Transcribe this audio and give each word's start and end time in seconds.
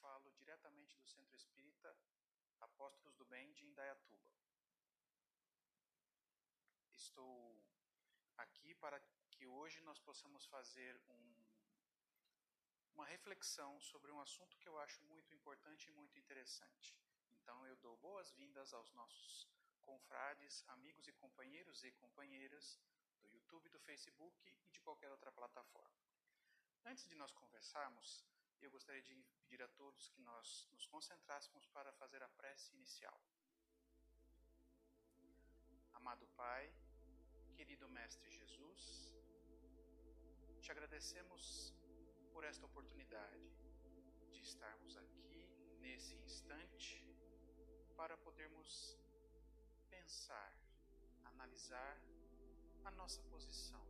falo 0.00 0.30
diretamente 0.32 0.96
do 0.96 1.06
Centro 1.06 1.36
Espírita 1.36 1.94
Apóstolos 2.58 3.14
do 3.16 3.24
Bem 3.26 3.52
de 3.52 3.66
Indaiatuba. 3.66 4.30
Estou 6.92 7.62
aqui 8.38 8.74
para 8.74 8.98
que 9.30 9.46
hoje 9.46 9.80
nós 9.82 9.98
possamos 10.00 10.46
fazer 10.46 10.98
um, 11.08 11.44
uma 12.94 13.04
reflexão 13.04 13.78
sobre 13.80 14.10
um 14.10 14.20
assunto 14.20 14.56
que 14.58 14.68
eu 14.68 14.78
acho 14.78 15.02
muito 15.04 15.34
importante 15.34 15.88
e 15.88 15.92
muito 15.92 16.18
interessante. 16.18 16.96
Então 17.42 17.66
eu 17.66 17.76
dou 17.76 17.96
boas-vindas 17.98 18.72
aos 18.72 18.90
nossos 18.92 19.46
confrades, 19.82 20.64
amigos 20.68 21.06
e 21.08 21.12
companheiros 21.12 21.84
e 21.84 21.92
companheiras 21.92 22.80
do 23.20 23.28
YouTube, 23.28 23.68
do 23.68 23.80
Facebook 23.80 24.56
e 24.64 24.70
de 24.70 24.80
qualquer 24.80 25.10
outra 25.10 25.30
plataforma. 25.30 26.00
Antes 26.86 27.06
de 27.06 27.14
nós 27.14 27.32
conversarmos, 27.32 28.24
eu 28.62 28.70
gostaria 28.70 29.02
de 29.02 29.14
pedir 29.38 29.62
a 29.62 29.68
todos 29.68 30.08
que 30.10 30.20
nós 30.20 30.68
nos 30.72 30.86
concentrássemos 30.86 31.66
para 31.68 31.92
fazer 31.92 32.22
a 32.22 32.28
prece 32.28 32.72
inicial. 32.74 33.18
Amado 35.94 36.26
Pai, 36.36 36.72
querido 37.56 37.88
Mestre 37.88 38.30
Jesus, 38.30 39.14
te 40.60 40.70
agradecemos 40.70 41.74
por 42.32 42.44
esta 42.44 42.66
oportunidade 42.66 43.50
de 44.30 44.40
estarmos 44.40 44.96
aqui 44.96 45.48
nesse 45.80 46.14
instante 46.16 47.02
para 47.96 48.16
podermos 48.18 48.98
pensar, 49.88 50.54
analisar 51.24 51.98
a 52.84 52.90
nossa 52.90 53.22
posição 53.24 53.84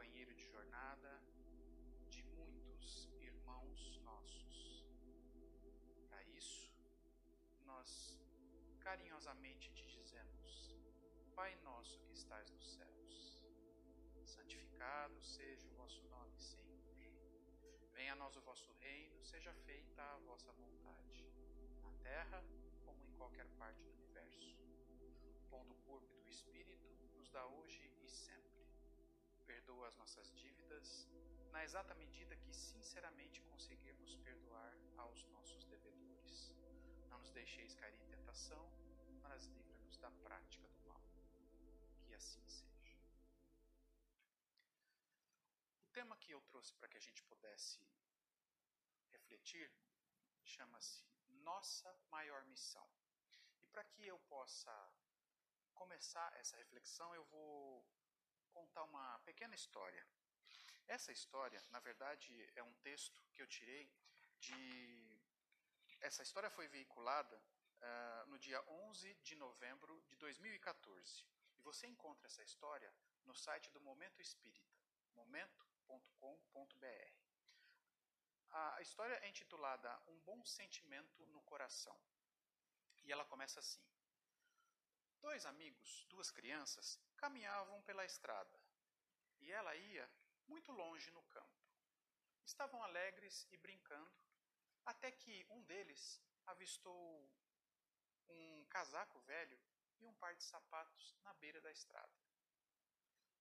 companheiro 0.00 0.32
de 0.34 0.46
jornada 0.46 1.10
de 2.08 2.22
muitos 2.22 3.06
irmãos 3.20 4.00
nossos. 4.02 4.82
Para 6.08 6.22
isso, 6.22 6.72
nós 7.66 8.18
carinhosamente 8.80 9.70
te 9.74 9.84
dizemos: 9.86 10.74
Pai 11.34 11.54
nosso 11.56 12.00
que 12.04 12.14
estás 12.14 12.48
nos 12.50 12.66
céus, 12.76 13.44
santificado 14.24 15.20
seja 15.20 15.68
o 15.68 15.76
vosso 15.82 16.02
nome, 16.04 16.40
Senhor. 16.40 16.80
Venha 17.92 18.14
a 18.14 18.16
nós 18.16 18.34
o 18.36 18.40
vosso 18.40 18.72
reino, 18.80 19.22
seja 19.22 19.52
feita 19.52 20.02
a 20.02 20.16
vossa 20.20 20.50
vontade, 20.52 21.26
na 21.82 21.92
terra 22.02 22.42
como 22.86 23.04
em 23.04 23.12
qualquer 23.18 23.46
parte 23.58 23.82
do 23.82 23.90
universo. 23.90 24.56
O 25.36 25.50
pão 25.50 25.62
do 25.66 25.74
corpo 25.84 26.16
e 26.16 26.22
do 26.22 26.30
espírito 26.30 26.88
nos 27.18 27.28
dá 27.28 27.44
hoje 27.44 27.92
e 28.02 28.08
sempre. 28.08 28.49
Perdoa 29.50 29.88
as 29.88 29.96
nossas 29.96 30.28
dívidas, 30.42 31.08
na 31.50 31.64
exata 31.64 31.92
medida 31.96 32.36
que 32.36 32.52
sinceramente 32.54 33.40
conseguirmos 33.50 34.14
perdoar 34.18 34.72
aos 34.96 35.24
nossos 35.30 35.64
devedores. 35.64 36.54
Não 37.08 37.18
nos 37.18 37.32
deixeis 37.32 37.74
cair 37.74 37.96
em 38.00 38.06
tentação, 38.06 38.64
mas 39.24 39.46
livra-nos 39.46 39.96
da 39.98 40.10
prática 40.26 40.68
do 40.68 40.80
mal. 40.86 41.02
Que 42.04 42.14
assim 42.14 42.46
seja. 42.46 42.96
O 45.82 45.88
tema 45.98 46.16
que 46.16 46.32
eu 46.32 46.40
trouxe 46.42 46.72
para 46.74 46.88
que 46.88 46.98
a 46.98 47.06
gente 47.08 47.24
pudesse 47.24 47.84
refletir 49.08 49.68
chama-se 50.44 51.04
Nossa 51.50 51.92
Maior 52.08 52.44
Missão. 52.44 52.88
E 53.60 53.66
para 53.66 53.82
que 53.82 54.06
eu 54.06 54.20
possa 54.20 54.72
começar 55.74 56.32
essa 56.36 56.56
reflexão, 56.56 57.12
eu 57.16 57.24
vou 57.24 57.84
contar 58.50 58.82
uma 58.84 59.18
pequena 59.20 59.54
história. 59.54 60.06
Essa 60.86 61.12
história, 61.12 61.62
na 61.70 61.80
verdade, 61.80 62.28
é 62.56 62.62
um 62.62 62.74
texto 62.88 63.22
que 63.32 63.42
eu 63.42 63.46
tirei 63.46 63.90
de. 64.38 65.20
Essa 66.00 66.22
história 66.22 66.50
foi 66.50 66.66
veiculada 66.68 67.36
uh, 67.36 68.26
no 68.30 68.38
dia 68.38 68.60
11 68.68 69.14
de 69.22 69.36
novembro 69.36 70.02
de 70.08 70.16
2014. 70.16 71.24
E 71.58 71.62
você 71.62 71.86
encontra 71.86 72.26
essa 72.26 72.42
história 72.42 72.92
no 73.24 73.34
site 73.34 73.70
do 73.70 73.80
Momento 73.80 74.20
Espírita, 74.20 74.74
momento.com.br. 75.14 77.12
A 78.52 78.82
história 78.82 79.14
é 79.22 79.28
intitulada 79.28 79.88
Um 80.08 80.18
Bom 80.20 80.44
Sentimento 80.44 81.24
no 81.26 81.40
Coração. 81.42 81.96
E 83.04 83.12
ela 83.12 83.24
começa 83.24 83.60
assim: 83.60 83.84
Dois 85.20 85.44
amigos, 85.44 86.06
duas 86.08 86.30
crianças, 86.30 86.98
caminhavam 87.16 87.82
pela 87.82 88.04
estrada. 88.04 88.58
E 89.38 89.52
ela 89.52 89.76
ia 89.76 90.10
muito 90.46 90.72
longe 90.72 91.10
no 91.10 91.22
campo. 91.24 91.60
Estavam 92.44 92.82
alegres 92.82 93.46
e 93.50 93.56
brincando, 93.56 94.18
até 94.84 95.12
que 95.12 95.46
um 95.50 95.62
deles 95.62 96.20
avistou 96.46 97.30
um 98.28 98.64
casaco 98.66 99.18
velho 99.20 99.60
e 100.00 100.06
um 100.06 100.14
par 100.14 100.34
de 100.34 100.42
sapatos 100.42 101.14
na 101.22 101.34
beira 101.34 101.60
da 101.60 101.70
estrada. 101.70 102.18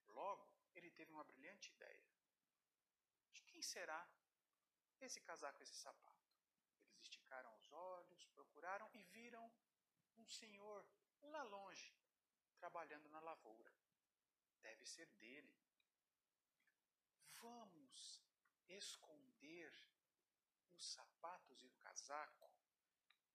Logo, 0.07 0.47
ele 0.75 0.91
teve 0.91 1.12
uma 1.12 1.23
brilhante 1.23 1.72
ideia. 1.72 2.06
De 3.31 3.41
quem 3.44 3.62
será 3.62 4.07
esse 5.00 5.22
casaco, 5.22 5.63
esse 5.63 5.75
sapato? 5.75 6.28
Eles 6.91 7.03
esticaram 7.03 7.56
os 7.56 7.72
olhos, 7.72 8.25
procuraram 8.28 8.89
e 8.94 9.03
viram 9.03 9.50
um 10.18 10.28
senhor 10.28 10.85
lá 11.28 11.44
longe, 11.44 11.94
trabalhando 12.57 13.09
na 13.09 13.19
lavoura. 13.19 13.74
Deve 14.62 14.85
ser 14.85 15.07
dele. 15.24 15.56
Vamos 17.41 18.22
esconder 18.68 19.74
os 20.74 20.85
sapatos 20.85 21.62
e 21.62 21.66
o 21.66 21.72
casaco 21.85 22.50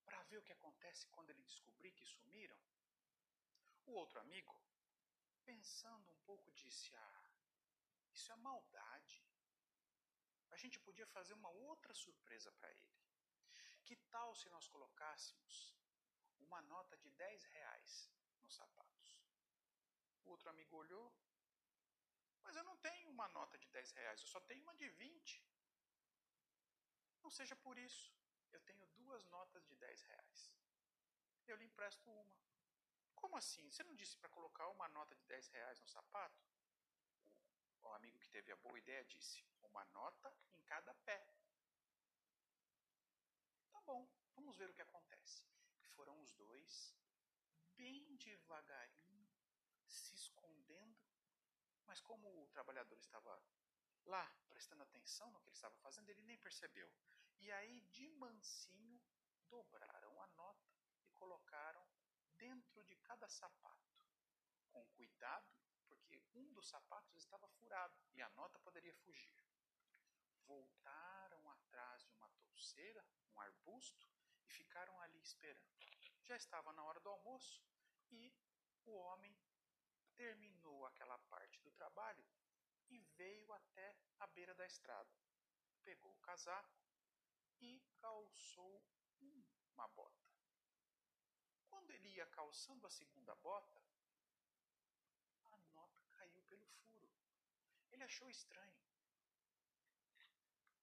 para 0.05 0.23
ver 0.25 0.39
o 0.39 0.43
que 0.43 0.53
acontece 0.53 1.09
quando 1.09 1.31
ele 1.31 1.43
descobrir 1.43 1.93
que 1.93 2.05
sumiram? 2.05 2.59
O 3.87 3.93
outro 3.93 4.21
amigo, 4.21 4.55
pensando 5.45 6.11
um 6.11 6.19
pouco, 6.19 6.53
disse: 6.53 6.95
Ah, 6.95 7.31
isso 8.13 8.31
é 8.33 8.37
maldade. 8.37 9.25
A 10.51 10.57
gente 10.57 10.79
podia 10.79 11.07
fazer 11.07 11.35
uma 11.35 11.51
outra 11.51 11.93
surpresa 11.93 12.53
para 12.53 12.71
ele. 12.71 12.95
Que 13.85 13.97
tal 13.97 14.35
se 14.35 14.49
nós 14.49 14.69
colocássemos 14.69 15.75
uma 16.45 16.61
nota 16.63 16.97
de 16.97 17.11
10 17.11 17.45
reais 17.45 18.11
nos 18.43 18.55
sapatos? 18.55 19.21
O 20.25 20.31
outro 20.31 20.49
amigo 20.51 20.77
olhou, 20.77 21.13
mas 22.43 22.57
eu 22.57 22.65
não 22.65 22.77
tenho 22.79 23.11
uma 23.11 23.29
nota 23.29 23.59
de 23.59 23.69
10 23.69 23.93
reais, 23.93 24.21
eu 24.21 24.29
só 24.29 24.41
tenho 24.41 24.63
uma 24.63 24.75
de 24.75 24.89
20. 24.89 25.43
Não 27.23 27.31
seja 27.31 27.57
por 27.57 27.79
isso, 27.79 28.15
eu 28.53 28.61
tenho 28.61 28.87
duas 28.89 29.25
notas 29.27 29.65
de 29.67 29.75
10 29.77 30.03
reais. 30.03 30.53
Eu 31.47 31.57
lhe 31.57 31.65
empresto 31.65 32.11
uma. 32.11 32.39
Como 33.15 33.37
assim? 33.37 33.71
Você 33.71 33.83
não 33.83 33.95
disse 33.95 34.17
para 34.17 34.29
colocar 34.29 34.69
uma 34.69 34.89
nota 34.89 35.15
de 35.15 35.25
10 35.25 35.49
reais 35.49 35.81
no 35.81 35.89
sapato? 35.89 36.43
O, 37.83 37.89
amigo 37.93 38.19
que 38.19 38.29
teve 38.29 38.51
a 38.53 38.57
boa 38.57 38.79
ideia 38.79 39.05
disse: 39.05 39.45
uma 39.63 39.85
nota 39.87 40.35
em 40.53 40.63
cada 40.63 40.95
pé 40.95 41.27
bom, 43.85 44.09
vamos 44.35 44.57
ver 44.57 44.69
o 44.71 44.75
que 44.75 44.83
acontece. 44.83 45.45
Foram 45.97 46.21
os 46.21 46.33
dois, 46.33 46.97
bem 47.77 48.17
devagarinho, 48.17 49.29
se 49.87 50.15
escondendo, 50.15 50.99
mas 51.87 52.01
como 52.01 52.29
o 52.43 52.49
trabalhador 52.49 52.99
estava 52.99 53.43
lá 54.05 54.27
prestando 54.49 54.83
atenção 54.83 55.31
no 55.31 55.41
que 55.41 55.49
ele 55.49 55.57
estava 55.57 55.77
fazendo, 55.77 56.09
ele 56.11 56.23
nem 56.23 56.39
percebeu. 56.39 56.91
E 57.39 57.51
aí, 57.53 57.81
de 57.83 58.09
mansinho, 58.09 59.01
dobraram 59.49 60.21
a 60.21 60.27
nota 60.29 60.73
e 61.05 61.11
colocaram 61.11 61.87
dentro 62.37 62.85
de 62.85 62.97
cada 62.97 63.29
sapato, 63.29 63.95
com 64.71 64.85
cuidado, 64.89 65.49
porque 65.87 66.23
um 66.35 66.53
dos 66.53 66.69
sapatos 66.69 67.15
estava 67.15 67.49
furado 67.49 67.97
e 68.15 68.23
a 68.23 68.29
nota 68.31 68.59
poderia 68.59 68.95
fugir 68.95 69.35
voltaram 70.47 71.51
atrás 71.51 72.05
de 72.05 72.13
uma 72.13 72.29
touceira, 72.29 73.05
um 73.35 73.41
arbusto, 73.41 74.09
e 74.47 74.51
ficaram 74.51 75.01
ali 75.01 75.21
esperando. 75.21 75.75
Já 76.35 76.39
estava 76.39 76.73
na 76.73 76.83
hora 76.83 76.99
do 76.99 77.09
almoço 77.09 77.63
e 78.11 78.35
o 78.87 78.91
homem 78.91 79.33
terminou 80.17 80.85
aquela 80.85 81.17
parte 81.31 81.61
do 81.61 81.71
trabalho 81.71 82.27
e 82.91 82.99
veio 83.17 83.53
até 83.53 83.97
a 84.19 84.27
beira 84.27 84.53
da 84.53 84.67
estrada. 84.67 85.15
Pegou 85.85 86.13
o 86.13 86.19
casaco 86.19 86.77
e 87.61 87.81
calçou 88.01 88.85
uma 89.21 89.87
bota. 89.87 90.29
Quando 91.69 91.93
ele 91.93 92.09
ia 92.09 92.27
calçando 92.27 92.85
a 92.85 92.91
segunda 92.91 93.37
bota, 93.37 93.81
a 95.45 95.57
nota 95.73 96.03
caiu 96.15 96.43
pelo 96.49 96.67
furo. 96.67 97.15
Ele 97.93 98.03
achou 98.03 98.29
estranho 98.29 98.75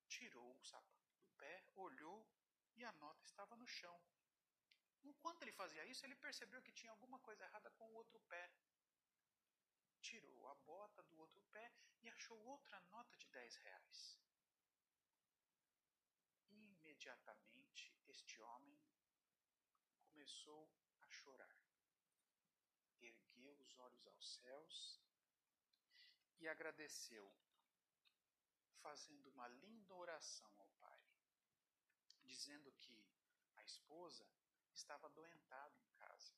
tirou 0.08 0.56
o 0.56 0.64
sapato 0.64 1.14
do 1.18 1.28
pé, 1.32 1.66
olhou 1.76 2.26
e 2.78 2.86
a 2.86 2.92
nota 2.94 3.26
estava 3.26 3.54
no 3.58 3.68
chão. 3.68 4.00
Enquanto 5.04 5.42
ele 5.42 5.52
fazia 5.52 5.86
isso, 5.86 6.06
ele 6.06 6.16
percebeu 6.16 6.62
que 6.62 6.72
tinha 6.72 6.92
alguma 6.92 7.20
coisa 7.20 7.44
errada 7.44 7.70
com 7.72 7.90
o 7.90 7.94
outro 7.94 8.20
pé. 8.22 8.52
Tirou 10.00 10.48
a 10.48 10.56
bota 10.56 11.04
do 11.04 11.18
outro 11.18 11.42
pé 11.52 11.72
e 12.02 12.10
achou 12.10 12.38
outra 12.46 12.80
nota 12.92 13.16
de 13.18 13.28
10 13.28 13.56
reais. 13.58 14.20
Imediatamente 16.50 17.94
este 18.08 18.42
homem 18.42 18.80
começou 20.04 20.70
a 21.02 21.10
chorar. 21.10 21.58
Ergueu 23.02 23.58
os 23.60 23.78
olhos 23.80 24.06
aos 24.08 24.36
céus 24.36 25.02
e 26.40 26.48
agradeceu, 26.48 27.32
fazendo 28.82 29.28
uma 29.30 29.48
linda 29.48 29.94
oração 29.96 30.52
ao 30.60 30.68
Pai, 30.80 31.02
dizendo 32.24 32.72
que 32.74 33.08
a 33.56 33.64
esposa 33.64 34.28
estava 34.74 35.08
adoentada 35.08 35.80
em 35.80 35.90
casa 35.92 36.36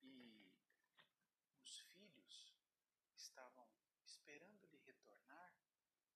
e 0.00 0.52
os 1.60 1.78
filhos 1.92 2.54
estavam 3.14 3.68
esperando 4.04 4.64
ele 4.64 4.78
retornar 4.78 5.54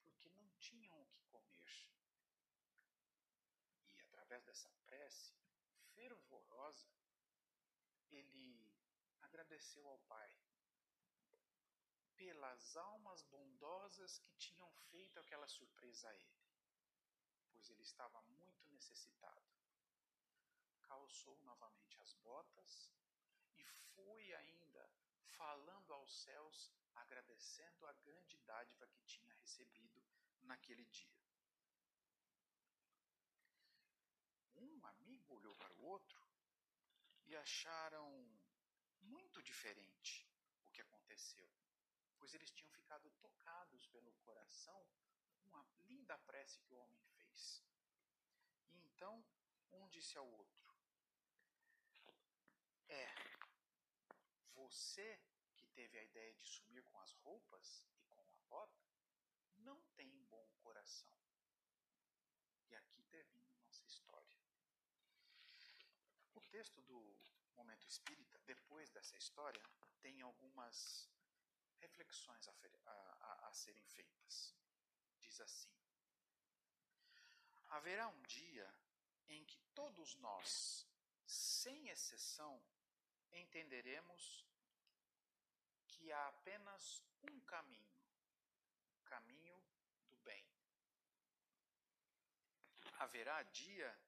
porque 0.02 0.30
não 0.30 0.48
tinham 0.58 1.00
o 1.00 1.06
que 1.06 1.22
comer. 1.24 1.70
E 3.94 4.00
através 4.00 4.44
dessa 4.44 4.70
prece 4.84 5.34
fervorosa, 5.94 6.90
ele 8.10 8.74
agradeceu 9.20 9.86
ao 9.88 9.98
Pai 10.00 10.30
pelas 12.16 12.76
almas 12.76 13.22
bondosas 13.24 14.18
que 14.18 14.34
tinham 14.34 14.70
feito 14.90 15.20
aquela 15.20 15.46
surpresa 15.46 16.08
a 16.08 16.14
ele, 16.14 16.40
pois 17.50 17.68
ele 17.68 17.82
estava 17.82 18.20
muito 18.22 18.66
necessitado. 18.70 19.65
Calçou 20.86 21.36
novamente 21.42 22.00
as 22.00 22.12
botas 22.14 22.90
e 23.56 23.64
foi 23.64 24.32
ainda 24.34 24.90
falando 25.36 25.92
aos 25.92 26.12
céus, 26.22 26.72
agradecendo 26.94 27.86
a 27.86 27.92
grande 27.92 28.38
dádiva 28.38 28.86
que 28.88 29.02
tinha 29.02 29.34
recebido 29.34 30.02
naquele 30.42 30.84
dia. 30.86 31.20
Um 34.54 34.86
amigo 34.86 35.34
olhou 35.34 35.54
para 35.56 35.72
o 35.74 35.82
outro 35.84 36.20
e 37.24 37.36
acharam 37.36 38.08
muito 39.02 39.42
diferente 39.42 40.26
o 40.64 40.70
que 40.70 40.80
aconteceu 40.80 41.50
pois 42.26 42.34
eles 42.34 42.50
tinham 42.50 42.70
ficado 42.70 43.08
tocados 43.20 43.86
pelo 43.86 44.12
coração 44.24 44.84
com 45.36 45.46
uma 45.46 45.64
linda 45.88 46.18
prece 46.18 46.58
que 46.60 46.72
o 46.72 46.76
homem 46.76 47.00
fez. 47.18 47.62
E 48.68 48.84
então, 48.86 49.24
um 49.72 49.88
disse 49.88 50.18
ao 50.18 50.26
outro: 50.26 50.65
É, 52.88 53.08
você 54.54 55.20
que 55.56 55.66
teve 55.68 55.98
a 55.98 56.04
ideia 56.04 56.34
de 56.34 56.44
sumir 56.46 56.82
com 56.84 57.00
as 57.00 57.12
roupas 57.12 57.86
e 57.96 58.04
com 58.06 58.32
a 58.32 58.38
bota, 58.48 58.86
não 59.58 59.80
tem 59.96 60.10
bom 60.24 60.48
coração. 60.62 61.10
E 62.68 62.74
aqui 62.74 63.02
termina 63.04 63.54
nossa 63.56 63.84
história. 63.84 64.36
O 66.34 66.40
texto 66.42 66.80
do 66.82 67.18
Momento 67.54 67.86
Espírita, 67.88 68.38
depois 68.40 68.90
dessa 68.90 69.16
história, 69.16 69.60
tem 70.00 70.20
algumas 70.20 71.08
reflexões 71.78 72.46
a, 72.48 72.54
a, 72.86 73.48
a 73.48 73.52
serem 73.52 73.84
feitas. 73.86 74.54
Diz 75.20 75.40
assim: 75.40 75.70
Haverá 77.68 78.08
um 78.08 78.22
dia 78.22 78.72
em 79.28 79.44
que 79.44 79.58
todos 79.74 80.14
nós, 80.16 80.86
sem 81.26 81.88
exceção, 81.88 82.62
entenderemos 83.32 84.46
que 85.88 86.12
há 86.12 86.28
apenas 86.28 87.02
um 87.22 87.40
caminho, 87.40 87.96
o 88.96 89.00
caminho 89.04 89.62
do 90.08 90.16
bem. 90.18 90.46
Haverá 92.98 93.42
dia 93.42 93.98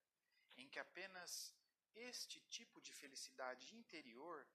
em 0.56 0.68
que 0.68 0.78
apenas 0.78 1.54
este 1.94 2.40
tipo 2.42 2.80
de 2.80 2.92
felicidade 2.92 3.74
interior 3.74 4.46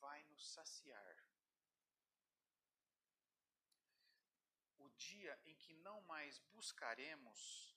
vai 0.00 0.22
nos 0.24 0.46
saciar. 0.52 1.16
dia 4.96 5.38
em 5.44 5.54
que 5.56 5.74
não 5.74 6.00
mais 6.02 6.38
buscaremos 6.52 7.76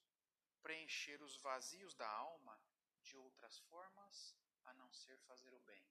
preencher 0.62 1.22
os 1.22 1.36
vazios 1.36 1.94
da 1.94 2.08
alma 2.08 2.60
de 3.02 3.16
outras 3.16 3.58
formas 3.60 4.36
a 4.64 4.74
não 4.74 4.90
ser 4.92 5.18
fazer 5.20 5.52
o 5.54 5.60
bem. 5.60 5.82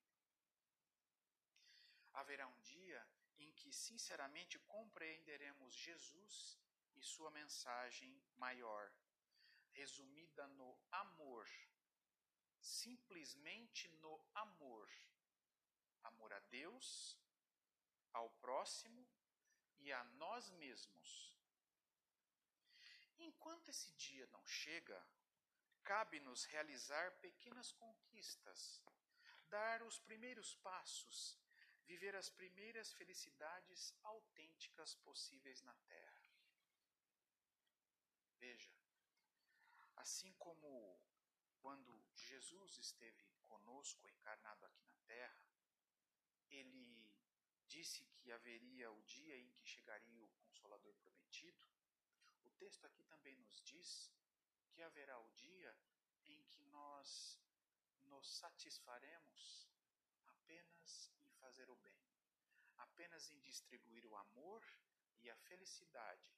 Haverá 2.13 2.47
um 2.47 2.59
dia 2.61 3.07
em 3.37 3.51
que 3.53 3.71
sinceramente 3.71 4.59
compreenderemos 4.59 5.73
Jesus 5.73 6.59
e 6.95 7.01
sua 7.01 7.31
mensagem 7.31 8.21
maior, 8.35 8.91
resumida 9.71 10.47
no 10.47 10.77
amor, 10.91 11.47
simplesmente 12.59 13.87
no 14.03 14.19
amor. 14.33 14.89
Amor 16.03 16.33
a 16.33 16.39
Deus, 16.39 17.17
ao 18.11 18.29
próximo 18.41 19.07
e 19.79 19.91
a 19.91 20.03
nós 20.03 20.49
mesmos. 20.51 21.37
Enquanto 23.19 23.69
esse 23.69 23.91
dia 23.93 24.25
não 24.27 24.45
chega, 24.45 25.01
cabe-nos 25.83 26.45
realizar 26.45 27.11
pequenas 27.19 27.71
conquistas, 27.71 28.81
dar 29.49 29.81
os 29.83 29.99
primeiros 29.99 30.55
passos, 30.55 31.37
viver 31.91 32.15
as 32.15 32.29
primeiras 32.29 32.93
felicidades 32.93 33.81
autênticas 34.03 34.95
possíveis 35.07 35.59
na 35.63 35.75
Terra. 35.93 36.23
Veja, 38.37 38.71
assim 39.95 40.31
como 40.45 40.69
quando 41.63 41.93
Jesus 42.13 42.77
esteve 42.77 43.25
conosco 43.49 44.07
encarnado 44.07 44.63
aqui 44.67 44.85
na 44.85 44.99
Terra, 45.13 45.43
ele 46.49 47.11
disse 47.67 48.05
que 48.19 48.31
haveria 48.31 48.91
o 48.91 49.01
dia 49.01 49.35
em 49.37 49.49
que 49.49 49.65
chegaria 49.65 50.23
o 50.23 50.35
Consolador 50.43 50.93
prometido, 50.97 51.65
o 52.43 52.51
texto 52.51 52.85
aqui 52.85 53.03
também 53.03 53.35
nos 53.37 53.61
diz 53.63 54.11
que 54.71 54.81
haverá 54.83 55.19
o 55.19 55.31
dia 55.31 55.75
em 56.25 56.43
que 56.51 56.63
nós 56.65 57.39
nos 58.03 58.27
satisfaremos 58.37 59.67
apenas 60.27 61.11
fazer 61.39 61.69
o 61.69 61.75
bem, 61.77 62.01
apenas 62.77 63.29
em 63.29 63.39
distribuir 63.39 64.05
o 64.05 64.15
amor 64.15 64.63
e 65.17 65.29
a 65.29 65.35
felicidade 65.35 66.29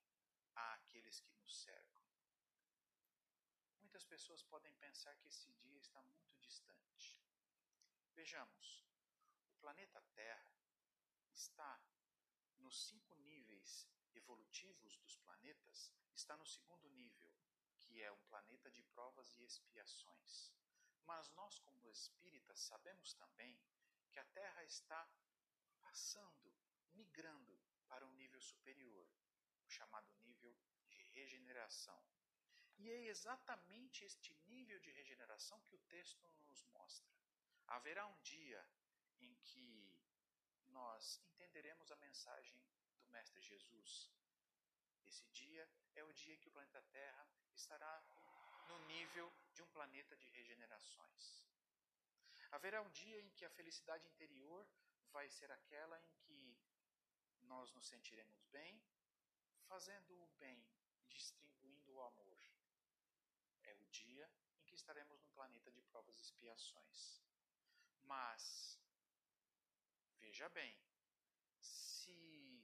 àqueles 0.55 1.19
que 1.19 1.33
nos 1.33 1.61
cercam. 1.61 2.03
Muitas 3.79 4.05
pessoas 4.05 4.43
podem 4.43 4.73
pensar 4.75 5.15
que 5.17 5.27
esse 5.27 5.51
dia 5.53 5.77
está 5.79 6.01
muito 6.03 6.33
distante. 6.37 7.19
Vejamos, 8.13 8.85
o 9.49 9.55
planeta 9.55 10.01
Terra 10.13 10.55
está 11.33 11.81
nos 12.59 12.87
cinco 12.87 13.15
níveis 13.19 13.87
evolutivos 14.13 14.97
dos 14.97 15.17
planetas, 15.17 15.91
está 16.13 16.37
no 16.37 16.45
segundo 16.45 16.89
nível, 16.89 17.33
que 17.79 18.01
é 18.01 18.11
um 18.11 18.23
planeta 18.23 18.69
de 18.71 18.83
provas 18.83 19.35
e 19.35 19.43
expiações. 19.43 20.53
Mas 21.05 21.29
nós, 21.31 21.59
como 21.59 21.89
espíritas, 21.89 22.59
sabemos 22.59 23.13
também 23.15 23.59
que 24.11 24.19
a 24.19 24.23
Terra 24.25 24.63
está 24.65 25.01
passando, 25.81 26.53
migrando 26.93 27.59
para 27.87 28.05
um 28.05 28.13
nível 28.13 28.41
superior, 28.41 29.07
o 29.65 29.69
chamado 29.69 30.11
nível 30.25 30.55
de 30.89 31.01
regeneração. 31.15 31.99
E 32.77 32.89
é 32.89 33.07
exatamente 33.07 34.03
este 34.03 34.33
nível 34.47 34.79
de 34.79 34.91
regeneração 34.91 35.61
que 35.61 35.75
o 35.75 35.83
texto 35.95 36.27
nos 36.47 36.63
mostra. 36.77 37.13
Haverá 37.67 38.05
um 38.07 38.19
dia 38.21 38.61
em 39.19 39.33
que 39.35 40.01
nós 40.69 41.21
entenderemos 41.25 41.91
a 41.91 41.95
mensagem 41.97 42.59
do 43.01 43.09
Mestre 43.09 43.41
Jesus. 43.41 44.11
Esse 45.05 45.27
dia 45.27 45.69
é 45.95 46.03
o 46.03 46.13
dia 46.13 46.37
que 46.37 46.47
o 46.47 46.51
planeta 46.51 46.81
Terra 46.91 47.27
estará 47.53 48.03
no 48.67 48.79
nível 48.87 49.31
de 49.53 49.61
um 49.61 49.67
planeta 49.67 50.15
de 50.15 50.27
regenerações. 50.29 51.47
Haverá 52.51 52.81
um 52.81 52.89
dia 52.89 53.19
em 53.21 53.29
que 53.31 53.45
a 53.45 53.49
felicidade 53.49 54.07
interior 54.07 54.67
vai 55.11 55.29
ser 55.29 55.51
aquela 55.51 55.99
em 56.01 56.13
que 56.25 56.57
nós 57.41 57.71
nos 57.73 57.87
sentiremos 57.87 58.43
bem, 58.51 58.81
fazendo 59.67 60.13
o 60.23 60.27
bem, 60.39 60.63
distribuindo 61.07 61.93
o 61.93 62.01
amor. 62.01 62.39
É 63.63 63.73
o 63.75 63.85
dia 63.85 64.29
em 64.57 64.63
que 64.63 64.75
estaremos 64.75 65.19
num 65.19 65.29
planeta 65.29 65.71
de 65.71 65.81
provas 65.81 66.17
e 66.17 66.21
expiações. 66.21 67.21
Mas 68.03 68.79
Veja 70.21 70.47
bem, 70.49 70.73
se 71.59 72.63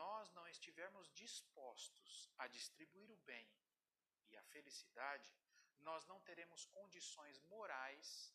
nós 0.00 0.30
não 0.32 0.46
estivermos 0.48 1.10
dispostos 1.12 2.28
a 2.36 2.46
distribuir 2.46 3.10
o 3.10 3.16
bem 3.18 3.48
e 4.28 4.36
a 4.36 4.42
felicidade, 4.42 5.32
nós 5.78 6.04
não 6.06 6.20
teremos 6.20 6.66
condições 6.66 7.40
morais 7.54 8.34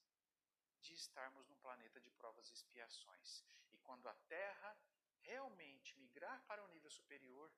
de 0.83 0.93
estarmos 0.93 1.47
num 1.47 1.57
planeta 1.57 1.99
de 1.99 2.11
provas 2.11 2.49
e 2.49 2.53
expiações. 2.53 3.43
E 3.71 3.77
quando 3.79 4.07
a 4.07 4.13
Terra 4.27 4.77
realmente 5.21 5.97
migrar 5.97 6.43
para 6.43 6.63
o 6.63 6.67
nível 6.67 6.91
superior, 6.91 7.51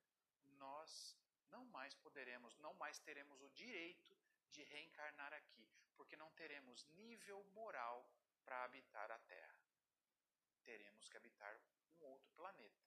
nós 0.64 1.18
não 1.50 1.66
mais 1.66 1.96
poderemos, 1.96 2.56
não 2.58 2.74
mais 2.76 3.00
teremos 3.00 3.42
o 3.42 3.50
direito 3.50 4.18
de 4.50 4.64
reencarnar 4.64 5.34
aqui, 5.34 5.68
porque 5.96 6.16
não 6.16 6.32
teremos 6.32 6.86
nível 7.04 7.44
moral 7.60 8.08
para 8.44 8.64
habitar 8.64 9.10
a 9.12 9.20
Terra. 9.20 9.60
Teremos 10.64 11.10
que 11.10 11.18
habitar 11.18 11.60
um 12.00 12.06
outro 12.06 12.32
planeta. 12.34 12.86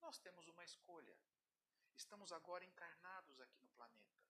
Nós 0.00 0.18
temos 0.18 0.46
uma 0.48 0.64
escolha. 0.64 1.16
Estamos 1.94 2.32
agora 2.32 2.64
encarnados 2.64 3.40
aqui 3.40 3.60
no 3.60 3.68
planeta. 3.70 4.20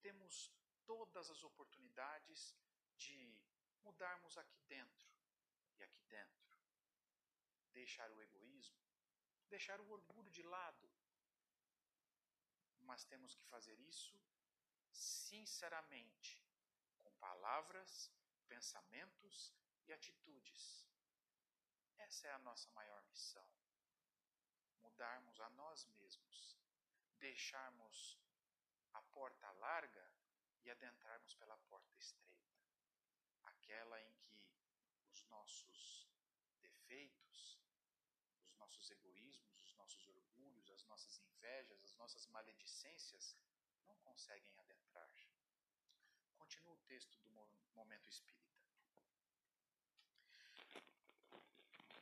Temos 0.00 0.52
todas 0.84 1.30
as 1.30 1.42
oportunidades 1.44 2.54
de 2.96 3.40
mudarmos 3.82 4.36
aqui 4.38 4.60
dentro 4.62 5.08
e 5.78 5.82
aqui 5.82 6.02
dentro. 6.04 6.42
Deixar 7.72 8.10
o 8.10 8.20
egoísmo, 8.20 8.82
deixar 9.48 9.80
o 9.80 9.90
orgulho 9.90 10.30
de 10.30 10.42
lado. 10.42 10.90
Mas 12.80 13.04
temos 13.04 13.34
que 13.34 13.44
fazer 13.44 13.78
isso 13.80 14.20
sinceramente, 14.92 16.44
com 16.98 17.10
palavras, 17.14 18.12
pensamentos 18.48 19.52
e 19.86 19.92
atitudes. 19.92 20.86
Essa 21.98 22.28
é 22.28 22.32
a 22.32 22.38
nossa 22.38 22.70
maior 22.72 23.02
missão. 23.04 23.48
Mudarmos 24.82 25.40
a 25.40 25.48
nós 25.50 25.86
mesmos, 25.86 26.58
deixarmos 27.18 28.18
a 28.92 29.00
porta 29.00 29.50
larga 29.52 30.12
e 30.64 30.70
adentrarmos 30.70 31.34
pela 31.34 31.56
porta 31.56 31.96
estreita, 31.96 32.61
aquela 33.42 34.00
em 34.00 34.12
que 34.14 34.40
os 35.10 35.24
nossos 35.26 36.08
defeitos, 36.60 37.58
os 38.46 38.56
nossos 38.56 38.90
egoísmos, 38.90 39.62
os 39.62 39.74
nossos 39.74 40.06
orgulhos, 40.08 40.70
as 40.70 40.84
nossas 40.84 41.18
invejas, 41.18 41.82
as 41.82 41.94
nossas 41.96 42.26
maledicências 42.28 43.36
não 43.86 43.96
conseguem 43.98 44.58
adentrar. 44.58 45.14
Continua 46.36 46.72
o 46.74 46.80
texto 46.80 47.18
do 47.20 47.30
momento 47.74 48.08
espírita. 48.08 48.42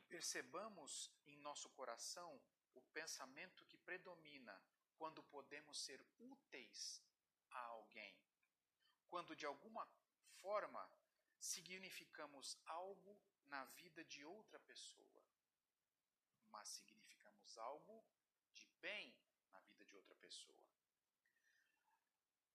Percebamos 0.09 1.09
em 1.25 1.37
nosso 1.37 1.69
coração 1.69 2.41
o 2.73 2.81
pensamento 2.93 3.65
que 3.65 3.77
predomina 3.77 4.61
quando 4.97 5.23
podemos 5.23 5.79
ser 5.79 6.05
úteis 6.19 7.01
a 7.49 7.59
alguém. 7.59 8.15
Quando 9.07 9.35
de 9.35 9.45
alguma 9.45 9.85
forma 10.41 10.89
significamos 11.41 12.57
algo 12.65 13.13
na 13.47 13.65
vida 13.79 14.03
de 14.05 14.23
outra 14.23 14.59
pessoa, 14.59 15.23
mas 16.49 16.67
significamos 16.69 17.57
algo 17.57 18.05
de 18.53 18.67
bem 18.85 19.13
na 19.51 19.59
vida 19.61 19.83
de 19.83 19.95
outra 19.95 20.15
pessoa. 20.15 20.63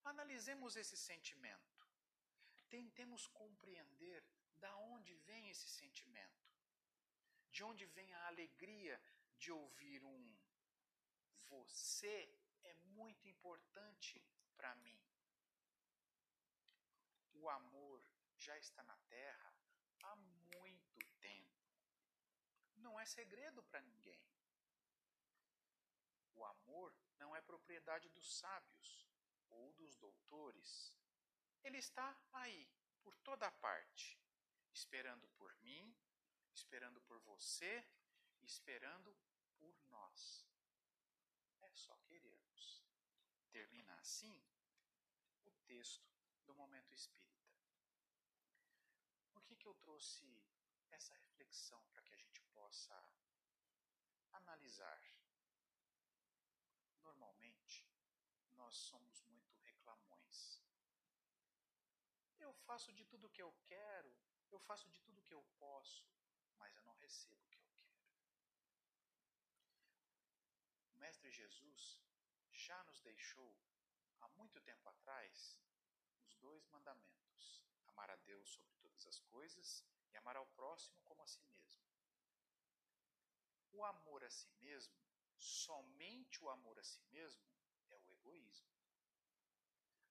Analisemos 0.04 0.76
esse 0.76 0.96
sentimento. 0.96 1.76
Tentemos 2.68 3.26
compreender 3.28 4.24
da 4.54 4.74
onde 4.76 5.14
vem 5.28 5.50
esse 5.50 5.68
sentimento. 5.68 6.46
De 7.50 7.64
onde 7.64 7.84
vem 7.86 8.12
a 8.14 8.26
alegria 8.26 9.00
de 9.38 9.50
ouvir 9.50 10.02
um 10.04 10.36
você 11.48 12.28
é 12.64 12.74
muito 12.98 13.28
importante 13.28 14.22
para 14.56 14.74
mim. 14.76 14.98
O 17.34 17.48
amor 17.48 18.02
já 18.46 18.56
está 18.58 18.82
na 18.84 18.96
Terra 19.08 19.52
há 20.04 20.14
muito 20.14 21.04
tempo. 21.18 21.66
Não 22.76 22.98
é 23.00 23.04
segredo 23.04 23.60
para 23.64 23.82
ninguém. 23.82 24.24
O 26.36 26.44
amor 26.44 26.94
não 27.18 27.34
é 27.34 27.40
propriedade 27.40 28.08
dos 28.10 28.38
sábios 28.38 29.08
ou 29.50 29.72
dos 29.72 29.96
doutores. 29.96 30.94
Ele 31.64 31.78
está 31.78 32.16
aí, 32.32 32.70
por 33.02 33.16
toda 33.16 33.50
parte, 33.50 34.16
esperando 34.72 35.26
por 35.30 35.52
mim, 35.56 35.96
esperando 36.54 37.00
por 37.00 37.18
você, 37.22 37.84
esperando 38.42 39.16
por 39.58 39.74
nós. 39.86 40.46
É 41.62 41.70
só 41.72 41.96
querermos. 42.04 42.84
Termina 43.50 43.94
assim 43.96 44.40
o 45.44 45.50
texto 45.66 46.08
do 46.44 46.54
momento 46.54 46.94
espírita. 46.94 47.36
Que, 49.46 49.56
que 49.56 49.66
eu 49.66 49.74
trouxe 49.74 50.26
essa 50.90 51.14
reflexão 51.14 51.82
para 51.92 52.02
que 52.02 52.12
a 52.12 52.16
gente 52.16 52.40
possa 52.54 52.96
analisar? 54.32 55.00
Normalmente, 57.00 57.88
nós 58.54 58.74
somos 58.74 59.22
muito 59.22 59.56
reclamões. 59.58 60.60
Eu 62.38 62.52
faço 62.52 62.92
de 62.92 63.04
tudo 63.04 63.26
o 63.26 63.30
que 63.30 63.42
eu 63.42 63.52
quero, 63.64 64.12
eu 64.50 64.58
faço 64.58 64.88
de 64.90 65.00
tudo 65.00 65.20
o 65.20 65.22
que 65.22 65.34
eu 65.34 65.44
posso, 65.58 66.04
mas 66.56 66.74
eu 66.76 66.82
não 66.82 66.94
recebo 66.94 67.44
o 67.44 67.48
que 67.48 67.58
eu 67.58 67.66
quero. 67.74 67.96
O 70.90 70.96
Mestre 70.96 71.30
Jesus 71.30 72.00
já 72.52 72.82
nos 72.84 73.00
deixou, 73.00 73.56
há 74.20 74.28
muito 74.28 74.60
tempo 74.60 74.88
atrás, 74.88 75.58
os 76.24 76.34
dois 76.36 76.66
mandamentos: 76.66 77.65
amar 77.96 78.10
a 78.10 78.16
Deus 78.16 78.50
sobre 78.50 78.74
todas 78.74 79.06
as 79.06 79.18
coisas 79.20 79.82
e 80.12 80.16
amar 80.18 80.36
ao 80.36 80.46
próximo 80.48 81.00
como 81.04 81.22
a 81.22 81.26
si 81.26 81.42
mesmo. 81.44 81.82
O 83.72 83.82
amor 83.84 84.22
a 84.22 84.30
si 84.30 84.50
mesmo, 84.60 84.94
somente 85.38 86.44
o 86.44 86.50
amor 86.50 86.78
a 86.78 86.84
si 86.84 87.02
mesmo, 87.04 87.42
egoísmo. 88.10 88.68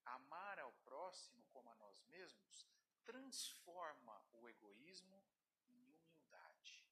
Amar 0.05 0.57
ao 0.59 0.73
próximo 0.89 1.43
como 1.45 1.69
a 1.69 1.75
nós 1.75 2.01
mesmos 2.05 2.67
transforma 3.03 4.19
o 4.31 4.49
egoísmo 4.49 5.23
em 5.69 5.87
humildade. 5.87 6.83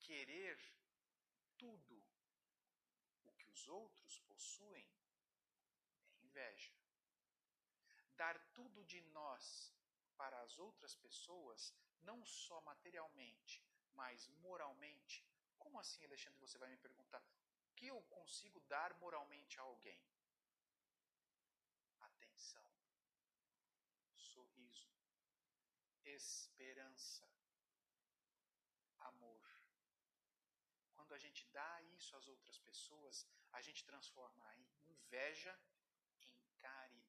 Querer 0.00 0.58
tudo 1.56 2.04
o 3.24 3.32
que 3.32 3.48
os 3.48 3.66
outros 3.68 4.18
possuem 4.20 4.86
é 6.12 6.18
inveja. 6.18 6.75
Dar 8.16 8.38
tudo 8.58 8.84
de 8.84 9.00
nós 9.18 9.72
para 10.16 10.40
as 10.42 10.58
outras 10.58 10.94
pessoas, 10.94 11.74
não 12.02 12.24
só 12.24 12.60
materialmente, 12.62 13.62
mas 13.92 14.28
moralmente. 14.46 15.24
Como 15.58 15.78
assim, 15.78 16.04
Alexandre? 16.04 16.40
Você 16.40 16.58
vai 16.58 16.70
me 16.70 16.78
perguntar 16.78 17.22
que 17.76 17.86
eu 17.86 18.00
consigo 18.16 18.60
dar 18.60 18.94
moralmente 18.94 19.58
a 19.60 19.62
alguém? 19.62 20.00
Atenção, 22.00 22.70
sorriso, 24.14 24.90
esperança, 26.04 27.28
amor. 28.98 29.44
Quando 30.94 31.12
a 31.14 31.18
gente 31.18 31.44
dá 31.58 31.82
isso 31.96 32.16
às 32.16 32.26
outras 32.28 32.58
pessoas, 32.58 33.26
a 33.52 33.60
gente 33.60 33.84
transforma 33.84 34.44
a 34.48 34.56
inveja 34.56 35.52
em 36.20 36.34
caridade. 36.56 37.05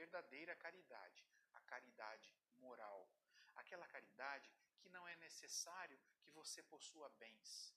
Verdadeira 0.00 0.54
caridade, 0.56 1.24
a 1.58 1.60
caridade 1.72 2.28
moral, 2.64 3.08
aquela 3.54 3.86
caridade 3.86 4.52
que 4.80 4.88
não 4.88 5.06
é 5.06 5.14
necessário 5.16 5.98
que 6.22 6.30
você 6.30 6.62
possua 6.62 7.08
bens, 7.24 7.74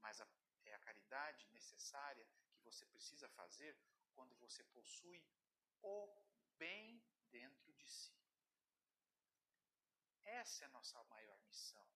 mas 0.00 0.20
é 0.64 0.74
a 0.74 0.84
caridade 0.88 1.46
necessária 1.50 2.26
que 2.54 2.62
você 2.68 2.84
precisa 2.86 3.28
fazer 3.28 3.76
quando 4.14 4.34
você 4.36 4.62
possui 4.76 5.22
o 5.82 5.96
bem 6.58 7.02
dentro 7.30 7.72
de 7.74 7.86
si. 7.86 8.16
Essa 10.24 10.64
é 10.64 10.66
a 10.66 10.76
nossa 10.76 11.02
maior 11.04 11.38
missão, 11.42 11.86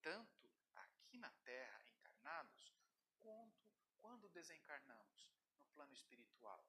tanto 0.00 0.50
aqui 0.74 1.18
na 1.18 1.30
Terra, 1.44 1.88
encarnados, 1.88 2.74
quanto 3.20 3.68
quando 3.98 4.28
desencarnamos 4.30 5.30
no 5.58 5.66
plano 5.68 5.92
espiritual. 5.92 6.64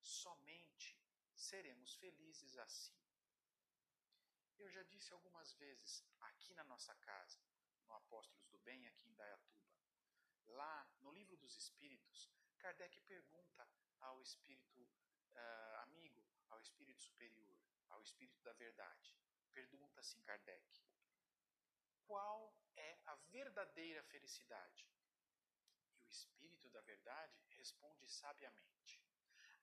Somente 0.00 1.03
seremos 1.44 1.94
felizes 1.96 2.56
assim. 2.56 2.98
Eu 4.58 4.68
já 4.70 4.82
disse 4.84 5.12
algumas 5.12 5.52
vezes 5.54 6.04
aqui 6.20 6.54
na 6.54 6.64
nossa 6.64 6.94
casa, 6.96 7.38
no 7.86 7.94
Apóstolos 7.94 8.48
do 8.48 8.58
Bem, 8.58 8.86
aqui 8.86 9.08
em 9.08 9.14
Dayatuba, 9.14 9.64
Lá 10.46 10.86
no 11.00 11.10
Livro 11.10 11.36
dos 11.36 11.56
Espíritos, 11.56 12.30
Kardec 12.58 13.00
pergunta 13.02 13.68
ao 14.00 14.20
espírito 14.22 14.82
uh, 14.82 15.76
amigo, 15.82 16.24
ao 16.50 16.60
espírito 16.60 17.00
superior, 17.02 17.58
ao 17.88 18.00
espírito 18.02 18.40
da 18.42 18.52
verdade. 18.52 19.16
Pergunta 19.52 20.00
assim 20.00 20.20
Kardec: 20.22 20.82
Qual 22.06 22.54
é 22.76 22.98
a 23.06 23.14
verdadeira 23.36 24.02
felicidade? 24.04 24.86
E 25.98 26.04
o 26.04 26.08
espírito 26.08 26.68
da 26.70 26.80
verdade 26.82 27.42
responde 27.50 28.06
sabiamente: 28.06 29.03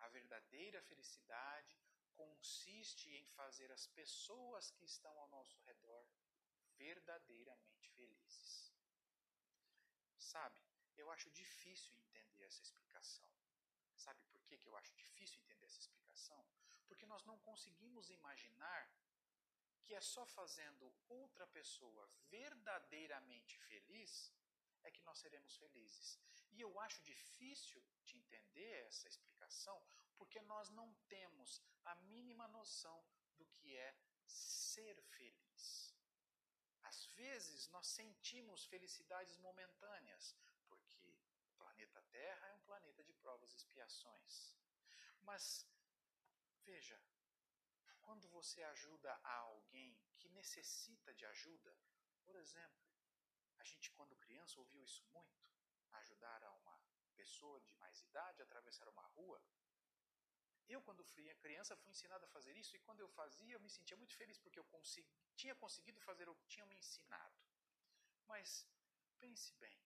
A 0.06 0.08
verdadeira 0.10 0.82
felicidade 0.90 1.78
consiste 2.22 3.10
em 3.20 3.26
fazer 3.40 3.72
as 3.72 3.88
pessoas 3.88 4.72
que 4.72 4.86
estão 4.86 5.14
ao 5.20 5.28
nosso 5.30 5.58
redor 5.70 6.06
verdadeiramente 6.78 7.90
felizes. 7.98 8.74
Sabe, 10.18 10.62
eu 10.98 11.10
acho 11.12 11.30
difícil 11.32 11.96
entender 11.98 12.44
essa 12.46 12.64
explicação. 12.68 13.30
Sabe 13.96 14.22
por 14.32 14.44
que, 14.46 14.58
que 14.58 14.68
eu 14.68 14.76
acho 14.76 14.94
difícil 14.96 15.40
entender 15.42 15.66
essa 15.66 15.80
explicação? 15.80 16.44
Porque 16.88 17.06
nós 17.06 17.24
não 17.24 17.38
conseguimos 17.40 18.10
imaginar 18.10 18.84
que 19.84 19.94
é 19.94 20.02
só 20.02 20.26
fazendo 20.26 20.94
outra 21.10 21.46
pessoa 21.48 22.04
verdadeiramente 22.30 23.58
feliz 23.70 24.32
é 24.84 24.92
que 24.92 25.04
nós 25.04 25.20
seremos 25.20 25.56
felizes. 25.58 26.20
E 26.52 26.62
eu 26.62 26.80
acho 26.80 27.02
difícil 27.04 27.84
de 28.12 28.18
entender 28.24 28.74
essa 28.90 29.08
explicação 29.08 29.78
porque 30.22 30.40
nós 30.54 30.70
não 30.70 30.88
temos 31.14 31.50
a 31.92 31.96
mínima 31.96 32.48
noção 32.58 32.98
do 33.38 33.46
que 33.56 33.76
é 33.76 33.92
ser 34.26 35.02
feliz. 35.16 35.96
Às 36.84 37.00
vezes 37.20 37.68
nós 37.70 37.88
sentimos 37.88 38.66
felicidades 38.66 39.36
momentâneas, 39.38 40.36
porque 40.68 41.08
o 41.48 41.52
planeta 41.62 42.02
Terra 42.18 42.48
é 42.50 42.54
um 42.54 42.68
planeta 42.70 43.04
de 43.04 43.14
provas 43.14 43.52
e 43.52 43.58
expiações. 43.62 44.56
Mas 45.22 45.68
veja, 46.70 47.02
quando 48.02 48.28
você 48.30 48.62
ajuda 48.76 49.12
a 49.24 49.36
alguém 49.38 49.98
que 50.20 50.30
necessita 50.30 51.14
de 51.16 51.26
ajuda, 51.26 51.76
por 52.24 52.36
exemplo, 52.36 52.86
a 53.58 53.64
gente 53.64 53.92
quando 53.92 54.16
criança 54.18 54.60
ouviu 54.60 54.84
isso 54.84 55.04
muito, 55.06 55.42
ajudar 55.94 56.44
a 56.44 56.52
uma 56.52 56.78
pessoa 57.22 57.60
de 57.68 57.74
mais 57.82 57.98
idade 58.08 58.42
atravessar 58.42 58.88
uma 58.96 59.06
rua. 59.16 59.40
Eu, 60.74 60.82
quando 60.88 61.04
fui 61.12 61.22
criança, 61.44 61.80
fui 61.82 61.92
ensinado 61.96 62.26
a 62.26 62.34
fazer 62.36 62.54
isso 62.62 62.74
e 62.76 62.84
quando 62.86 63.02
eu 63.06 63.10
fazia, 63.22 63.54
eu 63.56 63.64
me 63.66 63.72
sentia 63.78 63.98
muito 64.02 64.16
feliz 64.22 64.38
porque 64.44 64.60
eu 64.62 64.68
consegui, 64.76 65.14
tinha 65.42 65.56
conseguido 65.64 66.00
fazer 66.10 66.28
o 66.30 66.36
que 66.40 66.52
tinham 66.54 66.68
me 66.72 66.78
ensinado. 66.82 67.40
Mas 68.32 68.50
pense 69.24 69.50
bem, 69.64 69.78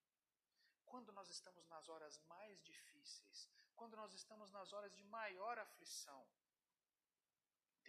quando 0.91 1.11
nós 1.17 1.29
estamos 1.37 1.65
nas 1.73 1.87
horas 1.93 2.15
mais 2.33 2.61
difíceis, 2.71 3.37
quando 3.79 3.95
nós 4.01 4.13
estamos 4.13 4.51
nas 4.57 4.71
horas 4.75 4.93
de 4.99 5.03
maior 5.17 5.57
aflição, 5.65 6.21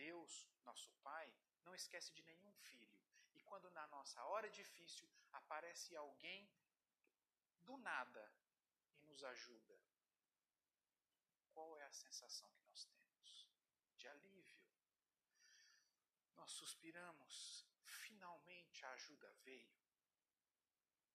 Deus, 0.05 0.33
nosso 0.69 0.91
Pai, 1.09 1.27
não 1.67 1.75
esquece 1.81 2.11
de 2.19 2.23
nenhum 2.31 2.53
filho. 2.69 3.01
E 3.35 3.41
quando 3.49 3.71
na 3.79 3.87
nossa 3.89 4.21
hora 4.31 4.49
difícil 4.61 5.09
aparece 5.41 5.95
alguém 6.05 6.49
do 7.69 7.77
nada 7.91 8.25
nos 9.17 9.25
ajuda, 9.25 9.81
qual 11.55 11.75
é 11.79 11.85
a 11.85 11.93
sensação 11.93 12.51
que 12.51 12.63
nós 12.65 12.85
temos? 12.85 13.49
De 13.97 14.07
alívio. 14.09 14.63
Nós 16.35 16.51
suspiramos, 16.51 17.67
finalmente 17.83 18.85
a 18.85 18.91
ajuda 18.91 19.33
veio. 19.43 19.75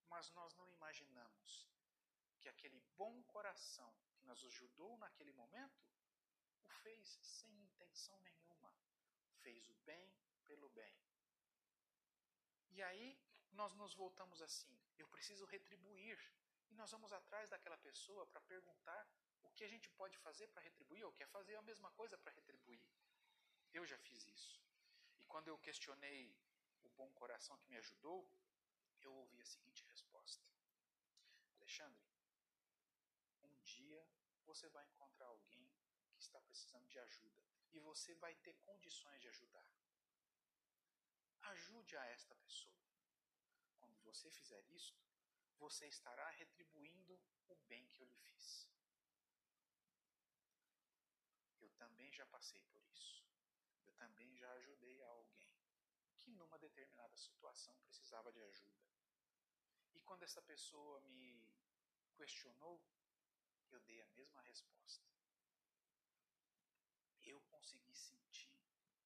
Mas 0.10 0.32
nós 0.32 0.56
não 0.56 0.68
imaginamos 0.72 1.70
que 2.40 2.50
aquele 2.50 2.80
bom 2.98 3.22
coração 3.26 3.96
que 4.16 4.26
nos 4.26 4.44
ajudou 4.46 4.98
naquele 4.98 5.32
momento 5.34 5.86
o 6.64 6.70
fez 6.70 7.08
sem 7.22 7.54
intenção 7.62 8.20
nenhuma. 8.22 8.76
Fez 9.44 9.70
o 9.70 9.76
bem 9.86 10.12
pelo 10.46 10.70
bem. 10.72 10.98
E 12.72 12.82
aí 12.82 13.16
nós 13.52 13.76
nos 13.76 13.94
voltamos 13.94 14.42
assim: 14.42 14.76
eu 14.98 15.08
preciso 15.08 15.46
retribuir. 15.46 16.20
E 16.72 16.76
nós 16.76 16.90
vamos 16.90 17.12
atrás 17.12 17.50
daquela 17.50 17.78
pessoa 17.78 18.26
para 18.26 18.42
perguntar 18.42 19.08
o 19.44 19.50
que 19.52 19.64
a 19.64 19.68
gente 19.68 19.90
pode 19.90 20.18
fazer 20.18 20.48
para 20.48 20.62
retribuir, 20.62 21.04
ou 21.06 21.12
quer 21.12 21.28
fazer 21.28 21.56
a 21.56 21.62
mesma 21.62 21.92
coisa 21.92 22.18
para 22.18 22.32
retribuir. 22.32 22.82
Eu 23.74 23.86
já 23.86 23.98
fiz 23.98 24.26
isso. 24.28 24.62
E 25.20 25.26
quando 25.26 25.50
eu 25.50 25.58
questionei 25.58 26.34
o 26.84 26.90
bom 26.90 27.12
coração 27.12 27.58
que 27.60 27.70
me 27.70 27.78
ajudou, 27.78 28.20
eu 29.02 29.14
ouvi 29.14 29.42
a 29.42 29.46
seguinte 29.46 29.84
resposta: 29.86 30.48
Alexandre, 31.58 32.08
um 33.44 33.56
dia 33.64 34.08
você 34.46 34.70
vai 34.70 34.86
encontrar 34.86 35.28
alguém 35.28 35.70
que 36.14 36.22
está 36.22 36.40
precisando 36.42 36.88
de 36.88 37.00
ajuda 37.00 37.44
e 37.74 37.80
você 37.80 38.14
vai 38.16 38.34
ter 38.36 38.54
condições 38.70 39.22
de 39.22 39.28
ajudar. 39.28 39.70
Ajude 41.42 41.98
a 41.98 42.06
esta 42.06 42.36
pessoa. 42.36 42.76
Quando 43.80 43.98
você 44.04 44.30
fizer 44.30 44.64
isto, 44.70 45.11
você 45.66 45.88
estará 45.88 46.28
retribuindo 46.42 47.14
o 47.48 47.56
bem 47.72 47.88
que 47.94 48.02
eu 48.02 48.08
lhe 48.08 48.20
fiz. 48.28 48.46
Eu 51.60 51.70
também 51.82 52.12
já 52.12 52.26
passei 52.36 52.64
por 52.74 52.84
isso. 52.96 53.24
Eu 53.86 53.94
também 53.94 54.36
já 54.36 54.52
ajudei 54.54 55.02
a 55.04 55.08
alguém 55.08 55.54
que 56.20 56.32
numa 56.32 56.58
determinada 56.58 57.16
situação 57.16 57.76
precisava 57.86 58.32
de 58.32 58.42
ajuda. 58.42 58.90
E 59.94 60.00
quando 60.02 60.24
essa 60.24 60.42
pessoa 60.42 61.00
me 61.02 61.24
questionou, 62.16 62.82
eu 63.70 63.80
dei 63.82 64.02
a 64.02 64.08
mesma 64.08 64.42
resposta. 64.42 65.08
Eu 67.24 67.40
consegui 67.54 67.96
sentir 67.96 68.58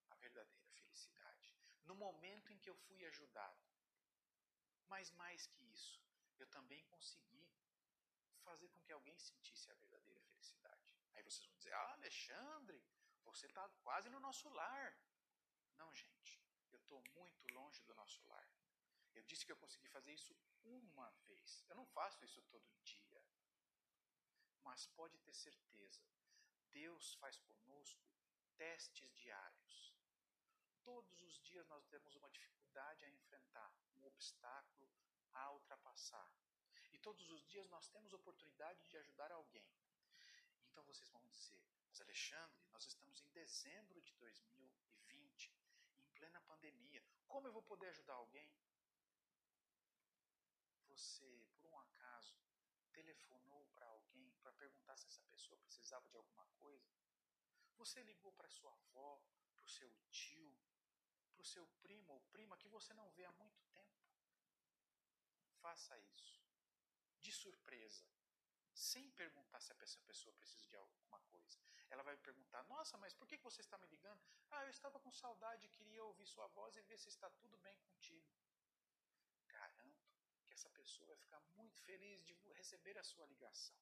a 0.10 0.16
verdadeira 0.16 0.68
felicidade 0.80 1.54
no 1.84 1.96
momento 1.96 2.52
em 2.52 2.60
que 2.60 2.70
eu 2.70 2.76
fui 2.88 3.06
ajudado. 3.06 3.62
Mas 4.88 5.12
mais 5.12 5.48
que 5.48 5.64
isso, 5.78 6.02
eu 6.40 6.48
também 6.48 6.84
consegui 6.86 7.48
fazer 8.44 8.68
com 8.70 8.82
que 8.82 8.92
alguém 8.92 9.18
sentisse 9.18 9.72
a 9.72 9.76
verdadeira 9.76 10.22
felicidade. 10.22 10.86
Aí 11.14 11.24
vocês 11.24 11.46
vão 11.48 11.58
dizer: 11.58 11.74
Ah, 11.74 11.94
Alexandre, 11.94 12.84
você 13.24 13.46
está 13.48 13.68
quase 13.84 14.10
no 14.10 14.20
nosso 14.20 14.48
lar. 14.50 14.98
Não, 15.76 15.94
gente, 15.94 16.42
eu 16.72 16.80
estou 16.80 17.02
muito 17.14 17.48
longe 17.54 17.82
do 17.84 17.96
nosso 17.96 18.24
lar. 18.28 18.48
Eu 19.14 19.24
disse 19.24 19.46
que 19.46 19.52
eu 19.52 19.58
consegui 19.58 19.88
fazer 19.88 20.14
isso 20.14 20.36
uma 20.64 21.10
vez. 21.28 21.64
Eu 21.70 21.76
não 21.76 21.86
faço 21.86 22.24
isso 22.24 22.42
todo 22.44 22.76
dia. 22.84 23.24
Mas 24.64 24.88
pode 24.88 25.18
ter 25.20 25.34
certeza, 25.34 26.04
Deus 26.72 27.14
faz 27.16 27.38
conosco 27.40 28.04
testes 28.58 29.14
diários. 29.16 29.96
Todos 30.84 31.22
os 31.22 31.40
dias 31.40 31.68
nós 31.68 31.86
temos 31.86 32.16
uma 32.16 32.30
dificuldade 32.30 33.06
a 33.06 33.10
enfrentar, 33.10 33.74
um 33.96 34.06
obstáculo 34.06 34.90
a 35.36 35.52
ultrapassar. 35.52 36.30
E 36.92 36.98
todos 36.98 37.30
os 37.30 37.46
dias 37.46 37.68
nós 37.70 37.90
temos 37.90 38.14
oportunidade 38.14 38.88
de 38.88 38.98
ajudar 38.98 39.32
alguém. 39.32 39.68
Então 40.70 40.84
vocês 40.84 41.10
vão 41.10 41.26
dizer, 41.28 41.62
mas 41.88 42.02
Alexandre, 42.02 42.64
nós 42.72 42.86
estamos 42.86 43.22
em 43.22 43.30
dezembro 43.30 44.02
de 44.02 44.14
2020, 44.16 45.54
em 46.00 46.08
plena 46.14 46.42
pandemia. 46.42 47.04
Como 47.28 47.48
eu 47.48 47.54
vou 47.54 47.64
poder 47.64 47.88
ajudar 47.90 48.14
alguém? 48.14 48.50
Você, 50.88 51.48
por 51.58 51.66
um 51.68 51.80
acaso, 51.80 52.38
telefonou 52.94 53.66
para 53.76 53.86
alguém 53.88 54.34
para 54.42 54.54
perguntar 54.54 54.96
se 54.98 55.08
essa 55.08 55.24
pessoa 55.24 55.58
precisava 55.60 56.08
de 56.10 56.16
alguma 56.16 56.46
coisa? 56.60 56.90
Você 57.78 58.02
ligou 58.04 58.32
para 58.34 58.48
sua 58.48 58.72
avó, 58.72 59.22
para 59.54 59.66
o 59.66 59.68
seu 59.68 59.94
tio, 60.10 60.58
para 61.34 61.42
o 61.42 61.46
seu 61.46 61.68
primo 61.82 62.14
ou 62.14 62.22
prima 62.32 62.58
que 62.58 62.70
você 62.70 62.94
não 62.94 63.10
vê 63.12 63.26
há 63.26 63.32
muito 63.34 63.62
tempo? 63.74 64.05
Faça 65.66 65.98
isso. 66.16 66.40
De 67.26 67.32
surpresa. 67.32 68.06
Sem 68.72 69.10
perguntar 69.22 69.60
se 69.60 69.72
essa 69.86 70.04
pessoa 70.10 70.34
precisa 70.40 70.68
de 70.68 70.76
alguma 70.76 71.20
coisa. 71.34 71.58
Ela 71.90 72.04
vai 72.04 72.16
perguntar: 72.18 72.62
Nossa, 72.74 72.98
mas 73.04 73.16
por 73.16 73.28
que 73.28 73.38
você 73.38 73.62
está 73.62 73.78
me 73.80 73.88
ligando? 73.88 74.22
Ah, 74.52 74.64
eu 74.66 74.70
estava 74.70 75.00
com 75.00 75.12
saudade, 75.12 75.74
queria 75.78 76.04
ouvir 76.04 76.28
sua 76.28 76.48
voz 76.58 76.76
e 76.76 76.82
ver 76.82 77.00
se 77.00 77.10
está 77.10 77.30
tudo 77.42 77.58
bem 77.58 77.76
contigo. 77.88 78.30
Garanto 79.48 80.06
que 80.46 80.54
essa 80.54 80.70
pessoa 80.70 81.08
vai 81.08 81.18
ficar 81.24 81.40
muito 81.58 81.82
feliz 81.82 82.24
de 82.24 82.36
receber 82.62 82.96
a 83.00 83.04
sua 83.04 83.26
ligação. 83.26 83.82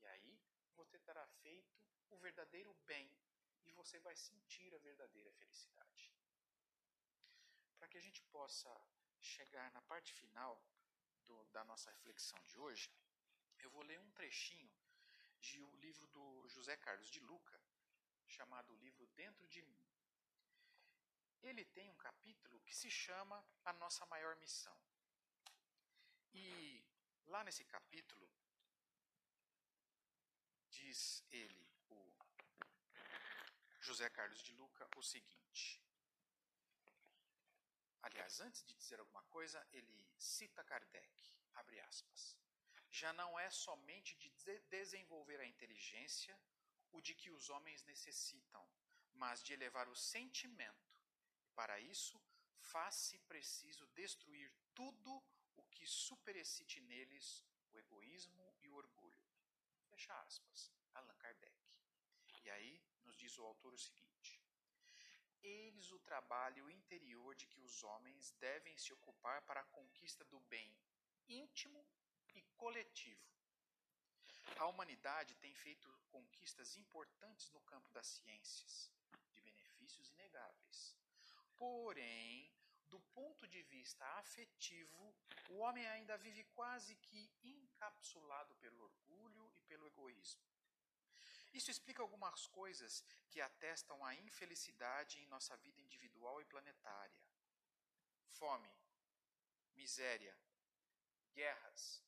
E 0.00 0.06
aí 0.14 0.40
você 0.74 0.98
terá 0.98 1.26
feito 1.44 1.78
o 2.10 2.18
verdadeiro 2.18 2.74
bem 2.92 3.08
e 3.66 3.72
você 3.72 4.00
vai 4.00 4.16
sentir 4.16 4.74
a 4.74 4.78
verdadeira 4.78 5.30
felicidade. 5.32 6.12
Para 7.78 7.88
que 7.88 7.98
a 7.98 8.06
gente 8.08 8.22
possa 8.36 8.70
chegar 9.34 9.70
na 9.72 9.82
parte 9.82 10.12
final 10.12 10.54
do, 11.26 11.44
da 11.46 11.64
nossa 11.64 11.90
reflexão 11.90 12.42
de 12.44 12.56
hoje, 12.58 12.90
eu 13.58 13.70
vou 13.70 13.82
ler 13.82 13.98
um 14.00 14.10
trechinho 14.12 14.72
de 15.40 15.62
um 15.62 15.76
livro 15.76 16.06
do 16.08 16.48
José 16.48 16.76
Carlos 16.76 17.10
de 17.10 17.20
Luca, 17.20 17.60
chamado 18.26 18.72
o 18.72 18.76
livro 18.76 19.06
Dentro 19.08 19.46
de 19.48 19.62
mim. 19.62 19.80
Ele 21.42 21.64
tem 21.64 21.88
um 21.88 21.96
capítulo 21.96 22.60
que 22.62 22.74
se 22.74 22.90
chama 22.90 23.44
A 23.64 23.72
Nossa 23.74 24.04
Maior 24.06 24.34
Missão. 24.36 24.76
E 26.34 26.84
lá 27.26 27.44
nesse 27.44 27.64
capítulo, 27.64 28.28
diz 30.68 31.24
ele, 31.30 31.66
o 31.88 32.12
José 33.80 34.08
Carlos 34.10 34.40
de 34.42 34.52
Luca, 34.52 34.88
o 34.96 35.02
seguinte. 35.02 35.85
Aliás, 38.06 38.40
antes 38.40 38.62
de 38.64 38.74
dizer 38.74 39.00
alguma 39.00 39.22
coisa, 39.36 39.58
ele 39.72 39.96
cita 40.16 40.62
Kardec, 40.62 41.14
abre 41.54 41.80
aspas. 41.80 42.36
Já 42.88 43.12
não 43.12 43.30
é 43.38 43.50
somente 43.50 44.14
de 44.16 44.30
desenvolver 44.76 45.40
a 45.40 45.46
inteligência 45.54 46.38
o 46.92 47.00
de 47.00 47.14
que 47.14 47.30
os 47.30 47.50
homens 47.50 47.82
necessitam, 47.82 48.64
mas 49.12 49.42
de 49.42 49.52
elevar 49.52 49.88
o 49.88 49.96
sentimento. 49.96 50.88
Para 51.54 51.80
isso, 51.80 52.16
faz-se 52.72 53.18
preciso 53.32 53.84
destruir 53.88 54.52
tudo 54.72 55.10
o 55.56 55.64
que 55.64 55.84
superexcite 55.84 56.80
neles 56.80 57.44
o 57.72 57.78
egoísmo 57.78 58.46
e 58.62 58.68
o 58.68 58.76
orgulho. 58.76 59.26
Fecha 59.90 60.14
aspas. 60.20 60.70
Allan 60.94 61.16
Kardec. 61.16 61.58
E 62.44 62.50
aí 62.50 62.80
nos 63.02 63.16
diz 63.16 63.36
o 63.36 63.44
autor 63.44 63.74
o 63.74 63.78
seguinte: 63.78 64.15
Eis 65.48 65.92
o 65.92 65.98
trabalho 66.00 66.68
interior 66.68 67.32
de 67.36 67.46
que 67.46 67.60
os 67.60 67.84
homens 67.84 68.32
devem 68.40 68.76
se 68.76 68.92
ocupar 68.92 69.42
para 69.42 69.60
a 69.60 69.70
conquista 69.78 70.24
do 70.24 70.40
bem 70.40 70.76
íntimo 71.28 71.86
e 72.34 72.42
coletivo. 72.56 73.24
A 74.56 74.66
humanidade 74.66 75.36
tem 75.36 75.54
feito 75.54 75.88
conquistas 76.10 76.76
importantes 76.76 77.48
no 77.52 77.60
campo 77.60 77.88
das 77.90 78.08
ciências, 78.08 78.90
de 79.34 79.40
benefícios 79.40 80.10
inegáveis. 80.10 80.96
Porém, 81.56 82.52
do 82.88 82.98
ponto 83.14 83.46
de 83.46 83.62
vista 83.62 84.04
afetivo, 84.18 85.14
o 85.50 85.58
homem 85.58 85.86
ainda 85.86 86.18
vive 86.18 86.42
quase 86.56 86.96
que 86.96 87.30
encapsulado 87.44 88.56
pelo 88.56 88.82
orgulho 88.82 89.52
e 89.54 89.60
pelo 89.60 89.86
egoísmo. 89.86 90.42
Isso 91.58 91.70
explica 91.70 92.02
algumas 92.02 92.46
coisas 92.46 93.02
que 93.30 93.40
atestam 93.40 94.04
a 94.04 94.14
infelicidade 94.14 95.18
em 95.20 95.26
nossa 95.28 95.56
vida 95.56 95.80
individual 95.80 96.40
e 96.42 96.44
planetária: 96.44 97.18
fome, 98.38 98.70
miséria, 99.74 100.36
guerras, 101.32 102.02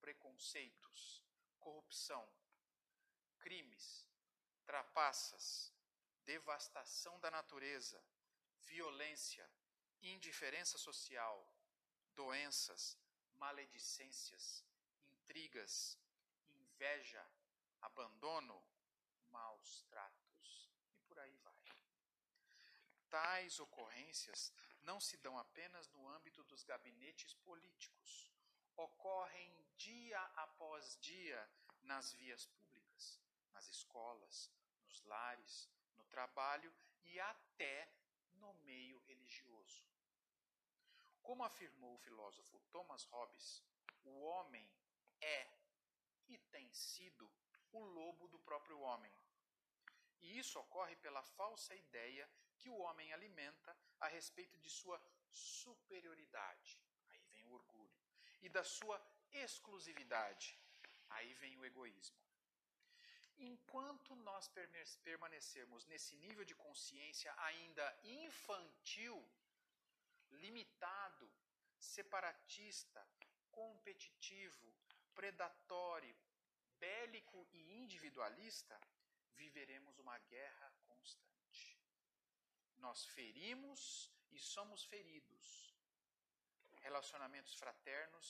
preconceitos, 0.00 1.24
corrupção, 1.60 2.28
crimes, 3.38 4.08
trapaças, 4.66 5.72
devastação 6.24 7.20
da 7.20 7.30
natureza, 7.30 8.02
violência, 8.58 9.48
indiferença 10.02 10.76
social, 10.76 11.36
doenças, 12.16 12.98
maledicências, 13.36 14.64
intrigas, 15.12 15.96
inveja, 16.48 17.24
abandono, 17.80 18.69
maus 19.30 19.82
tratos 19.88 20.70
e 20.94 21.00
por 21.00 21.18
aí 21.18 21.36
vai. 21.38 21.60
Tais 23.08 23.58
ocorrências 23.58 24.52
não 24.82 25.00
se 25.00 25.16
dão 25.16 25.36
apenas 25.38 25.88
no 25.88 26.08
âmbito 26.08 26.44
dos 26.44 26.62
gabinetes 26.62 27.34
políticos, 27.34 28.30
ocorrem 28.76 29.52
dia 29.76 30.20
após 30.36 30.96
dia 31.00 31.50
nas 31.82 32.12
vias 32.12 32.46
públicas, 32.46 33.20
nas 33.52 33.66
escolas, 33.68 34.50
nos 34.84 35.02
lares, 35.04 35.68
no 35.96 36.04
trabalho 36.04 36.72
e 37.04 37.18
até 37.20 37.92
no 38.34 38.52
meio 38.54 38.98
religioso. 39.00 39.84
Como 41.22 41.44
afirmou 41.44 41.94
o 41.94 41.98
filósofo 41.98 42.60
Thomas 42.70 43.04
Hobbes, 43.04 43.62
o 44.04 44.20
homem 44.20 44.68
é 45.20 45.48
e 46.28 46.38
tem 46.38 46.72
sido 46.72 47.30
o 47.72 47.80
lobo 47.80 48.28
do 48.28 48.38
próprio 48.38 48.80
homem. 48.80 49.12
E 50.20 50.38
isso 50.38 50.58
ocorre 50.58 50.96
pela 50.96 51.22
falsa 51.22 51.74
ideia 51.74 52.28
que 52.58 52.68
o 52.68 52.78
homem 52.78 53.12
alimenta 53.12 53.76
a 53.98 54.08
respeito 54.08 54.58
de 54.58 54.68
sua 54.68 55.00
superioridade. 55.30 56.78
Aí 57.08 57.22
vem 57.32 57.44
o 57.44 57.52
orgulho. 57.52 57.98
E 58.42 58.48
da 58.48 58.64
sua 58.64 59.00
exclusividade. 59.32 60.58
Aí 61.08 61.32
vem 61.34 61.56
o 61.56 61.64
egoísmo. 61.64 62.18
Enquanto 63.38 64.14
nós 64.16 64.48
permanecermos 65.02 65.86
nesse 65.86 66.14
nível 66.16 66.44
de 66.44 66.54
consciência 66.54 67.32
ainda 67.38 67.98
infantil, 68.04 69.18
limitado, 70.32 71.30
separatista, 71.78 73.06
competitivo, 73.50 74.74
predatório, 75.14 76.14
bélico 76.78 77.48
e 77.52 77.78
individualista, 77.78 78.78
viveremos 79.44 79.98
uma 80.04 80.18
guerra 80.34 80.68
constante. 80.88 81.64
Nós 82.86 83.04
ferimos 83.16 83.80
e 84.36 84.38
somos 84.54 84.84
feridos. 84.92 85.46
Relacionamentos 86.86 87.54
fraternos 87.62 88.26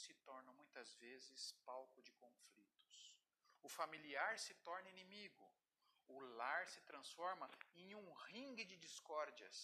se 0.00 0.14
tornam 0.28 0.54
muitas 0.60 0.94
vezes 1.04 1.52
palco 1.68 2.00
de 2.06 2.12
conflitos. 2.22 2.96
O 3.62 3.68
familiar 3.68 4.38
se 4.38 4.54
torna 4.68 4.92
inimigo. 4.94 5.46
O 6.08 6.18
lar 6.40 6.62
se 6.74 6.80
transforma 6.90 7.48
em 7.74 7.94
um 7.94 8.12
ringue 8.28 8.64
de 8.64 8.76
discórdias. 8.76 9.56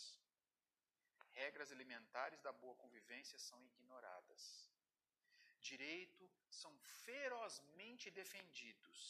Regras 1.41 1.71
elementares 1.77 2.41
da 2.47 2.53
boa 2.53 2.77
convivência 2.83 3.39
são 3.39 3.59
ignoradas. 3.71 4.43
Direito 5.61 6.25
são 6.49 6.73
ferozmente 7.05 8.11
defendidos, 8.11 9.01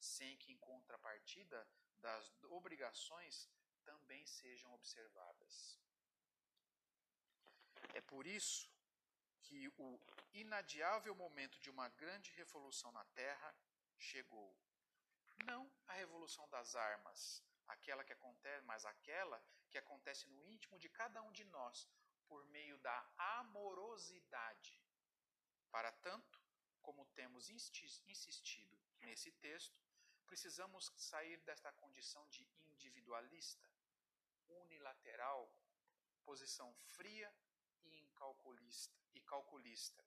sem 0.00 0.36
que, 0.38 0.52
em 0.52 0.58
contrapartida 0.58 1.66
das 1.98 2.32
obrigações, 2.44 3.48
também 3.84 4.24
sejam 4.26 4.72
observadas. 4.74 5.78
É 7.94 8.00
por 8.00 8.26
isso 8.26 8.70
que 9.42 9.68
o 9.76 10.00
inadiável 10.32 11.14
momento 11.14 11.58
de 11.60 11.70
uma 11.70 11.88
grande 11.88 12.30
revolução 12.32 12.92
na 12.92 13.04
Terra 13.06 13.54
chegou. 13.98 14.56
Não 15.44 15.70
a 15.86 15.94
revolução 15.94 16.48
das 16.48 16.74
armas, 16.76 17.42
aquela 17.66 18.04
que 18.04 18.12
acontece, 18.12 18.64
mas 18.66 18.84
aquela 18.84 19.42
que 19.70 19.78
acontece 19.78 20.26
no 20.28 20.44
íntimo 20.46 20.78
de 20.78 20.88
cada 20.88 21.22
um 21.22 21.32
de 21.32 21.44
nós 21.44 21.88
por 22.28 22.44
meio 22.46 22.78
da 22.78 23.08
amorosidade. 23.16 24.80
Para 25.70 25.90
tanto, 25.92 26.40
como 26.82 27.04
temos 27.06 27.48
insistido 27.50 28.78
nesse 29.00 29.32
texto, 29.32 29.78
precisamos 30.30 30.92
sair 30.96 31.38
desta 31.40 31.72
condição 31.72 32.24
de 32.28 32.48
individualista, 32.68 33.68
unilateral, 34.48 35.52
posição 36.24 36.72
fria 36.94 37.34
e 37.82 37.98
incalculista, 37.98 38.96
e 39.12 39.20
calculista, 39.22 40.04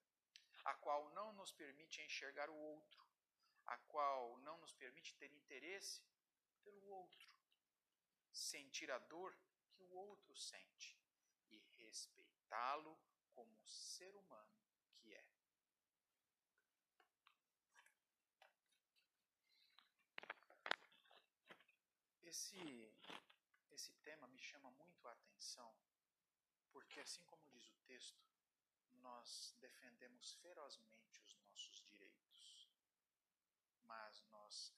a 0.63 0.73
qual 0.75 1.09
não 1.09 1.33
nos 1.33 1.51
permite 1.51 2.01
enxergar 2.01 2.49
o 2.49 2.55
outro, 2.55 3.05
a 3.65 3.77
qual 3.91 4.37
não 4.37 4.57
nos 4.59 4.73
permite 4.73 5.13
ter 5.15 5.29
interesse 5.29 6.01
pelo 6.63 6.81
outro, 6.87 7.29
sentir 8.31 8.89
a 8.91 8.99
dor 8.99 9.37
que 9.73 9.83
o 9.83 9.91
outro 9.91 10.33
sente 10.37 10.97
e 11.49 11.57
respeitá-lo 11.79 12.97
como 13.33 13.61
ser 13.65 14.15
humano 14.15 14.57
que 14.93 15.13
é. 15.13 15.33
Esse, 22.33 22.91
esse 23.69 23.93
tema 24.01 24.27
me 24.27 24.39
chama 24.39 24.71
muito 24.71 25.07
a 25.07 25.11
atenção, 25.11 25.71
porque, 26.71 26.99
assim 26.99 27.23
como 27.25 27.47
diz 27.49 27.69
o 27.69 27.75
texto, 27.85 28.25
nós 28.93 29.55
defendemos 29.59 30.33
ferozmente 30.41 31.21
os 31.21 31.35
nossos 31.35 31.79
direitos 31.83 32.23
mas 33.93 34.23
nós 34.31 34.73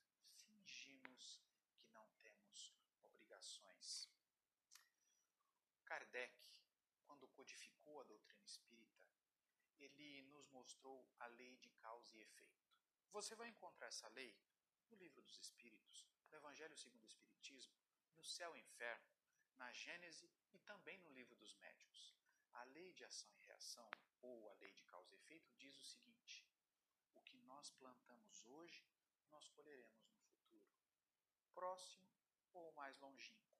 fingimos 0.47 1.41
que 1.77 1.85
não 1.93 2.09
temos 2.21 2.73
obrigações. 3.01 4.09
Kardec, 5.85 6.35
quando 7.05 7.27
codificou 7.29 8.01
a 8.01 8.03
doutrina 8.03 8.43
espírita, 8.43 9.05
ele 9.77 10.23
nos 10.23 10.49
mostrou 10.49 11.07
a 11.19 11.27
lei 11.27 11.55
de 11.57 11.69
causa 11.85 12.15
e 12.17 12.21
efeito. 12.21 12.65
Você 13.11 13.35
vai 13.35 13.47
encontrar 13.47 13.87
essa 13.87 14.09
lei 14.09 14.35
no 14.89 14.97
Livro 14.97 15.21
dos 15.21 15.37
Espíritos, 15.37 16.05
no 16.35 16.41
Evangelho 16.41 16.75
segundo 16.75 17.03
o 17.03 17.07
Espiritismo, 17.07 17.73
no 18.17 18.23
Céu 18.25 18.57
e 18.57 18.59
Inferno, 18.59 19.09
na 19.55 19.71
Gênese 19.71 20.29
e 20.51 20.59
também 20.59 20.97
no 20.99 21.09
Livro 21.11 21.33
dos 21.37 21.55
Médiuns. 21.55 22.13
A 22.51 22.63
lei 22.65 22.91
de 22.91 23.05
ação 23.05 23.31
e 23.33 23.37
reação, 23.37 23.89
ou 24.21 24.49
a 24.49 24.53
lei 24.55 24.73
de 24.73 24.83
causa 24.83 25.13
e 25.13 25.15
efeito, 25.15 25.49
diz 25.55 25.77
o 25.77 25.81
seguinte: 25.81 26.45
o 27.13 27.21
que 27.21 27.37
nós 27.37 27.71
plantamos 27.71 28.43
hoje, 28.47 28.85
nós 29.29 29.47
colheremos 29.47 30.09
no 30.09 30.17
futuro, 30.25 30.67
próximo 31.53 32.05
ou 32.53 32.69
mais 32.73 32.99
longínquo. 32.99 33.55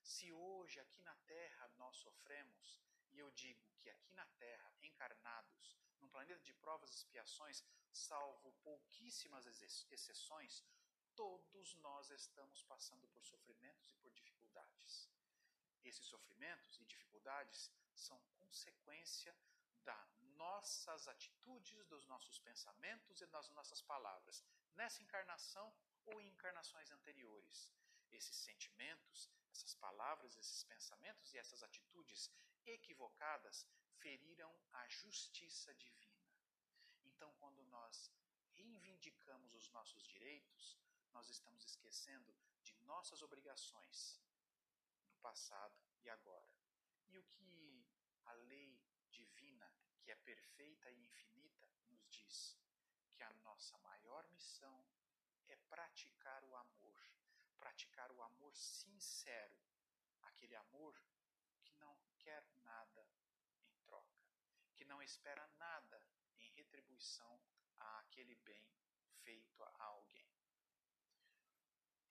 Se 0.00 0.32
hoje 0.32 0.80
aqui 0.80 1.02
na 1.02 1.14
Terra 1.26 1.68
nós 1.76 1.96
sofremos, 1.98 2.80
e 3.12 3.18
eu 3.18 3.30
digo 3.32 3.62
que 3.78 3.90
aqui 3.90 4.14
na 4.14 4.24
Terra, 4.38 4.72
encarnados, 4.80 5.76
num 6.00 6.08
planeta 6.08 6.42
de 6.42 6.54
provas 6.54 6.90
e 6.90 6.94
expiações, 6.94 7.62
salvo 7.92 8.52
pouquíssimas 8.62 9.46
exceções, 9.90 10.64
todos 11.16 11.74
nós 11.76 12.10
estamos 12.10 12.62
passando 12.62 13.06
por 13.08 13.22
sofrimentos 13.24 13.90
e 13.90 13.96
por 13.96 14.12
dificuldades. 14.12 15.08
Esses 15.84 16.06
sofrimentos 16.06 16.78
e 16.78 16.84
dificuldades 16.84 17.70
são 17.94 18.18
consequência 18.38 19.36
das 19.84 20.20
nossas 20.36 21.06
atitudes, 21.08 21.86
dos 21.86 22.06
nossos 22.06 22.38
pensamentos 22.38 23.20
e 23.20 23.26
das 23.26 23.50
nossas 23.50 23.82
palavras, 23.82 24.42
nessa 24.74 25.02
encarnação 25.02 25.72
ou 26.06 26.20
em 26.20 26.28
encarnações 26.28 26.90
anteriores. 26.90 27.72
Esses 28.10 28.36
sentimentos, 28.36 29.28
essas 29.50 29.74
palavras, 29.74 30.36
esses 30.36 30.64
pensamentos 30.64 31.32
e 31.32 31.38
essas 31.38 31.62
atitudes, 31.62 32.30
equivocadas 32.64 33.66
feriram 33.98 34.52
a 34.72 34.88
justiça 34.88 35.74
divina. 35.74 36.24
Então, 37.04 37.32
quando 37.34 37.62
nós 37.64 38.10
reivindicamos 38.52 39.54
os 39.54 39.68
nossos 39.70 40.02
direitos, 40.04 40.78
nós 41.14 41.28
estamos 41.28 41.64
esquecendo 41.64 42.34
de 42.62 42.74
nossas 42.80 43.22
obrigações 43.22 44.20
no 45.06 45.16
passado 45.18 45.80
e 46.02 46.10
agora. 46.10 46.52
E 47.08 47.18
o 47.18 47.24
que 47.24 47.86
a 48.24 48.32
lei 48.32 48.82
divina, 49.10 49.72
que 50.02 50.10
é 50.10 50.16
perfeita 50.16 50.90
e 50.90 51.04
infinita, 51.04 51.70
nos 51.88 52.04
diz? 52.08 52.58
Que 53.12 53.22
a 53.22 53.32
nossa 53.44 53.78
maior 53.78 54.26
missão 54.28 54.84
é 55.46 55.56
praticar 55.56 56.42
o 56.44 56.56
amor, 56.56 56.98
praticar 57.58 58.10
o 58.10 58.20
amor 58.20 58.54
sincero, 58.56 59.56
aquele 60.22 60.56
amor 60.56 61.00
que 61.62 61.74
não 61.74 61.96
quer 62.18 62.44
nada 62.64 63.08
em 63.62 63.72
troca, 63.84 64.26
que 64.74 64.84
não 64.84 65.00
espera 65.00 65.46
nada 65.58 66.04
em 66.40 66.48
retribuição 66.50 67.40
àquele 67.78 68.34
bem 68.34 68.68
feito 69.22 69.62
a 69.62 69.84
alguém. 69.84 70.33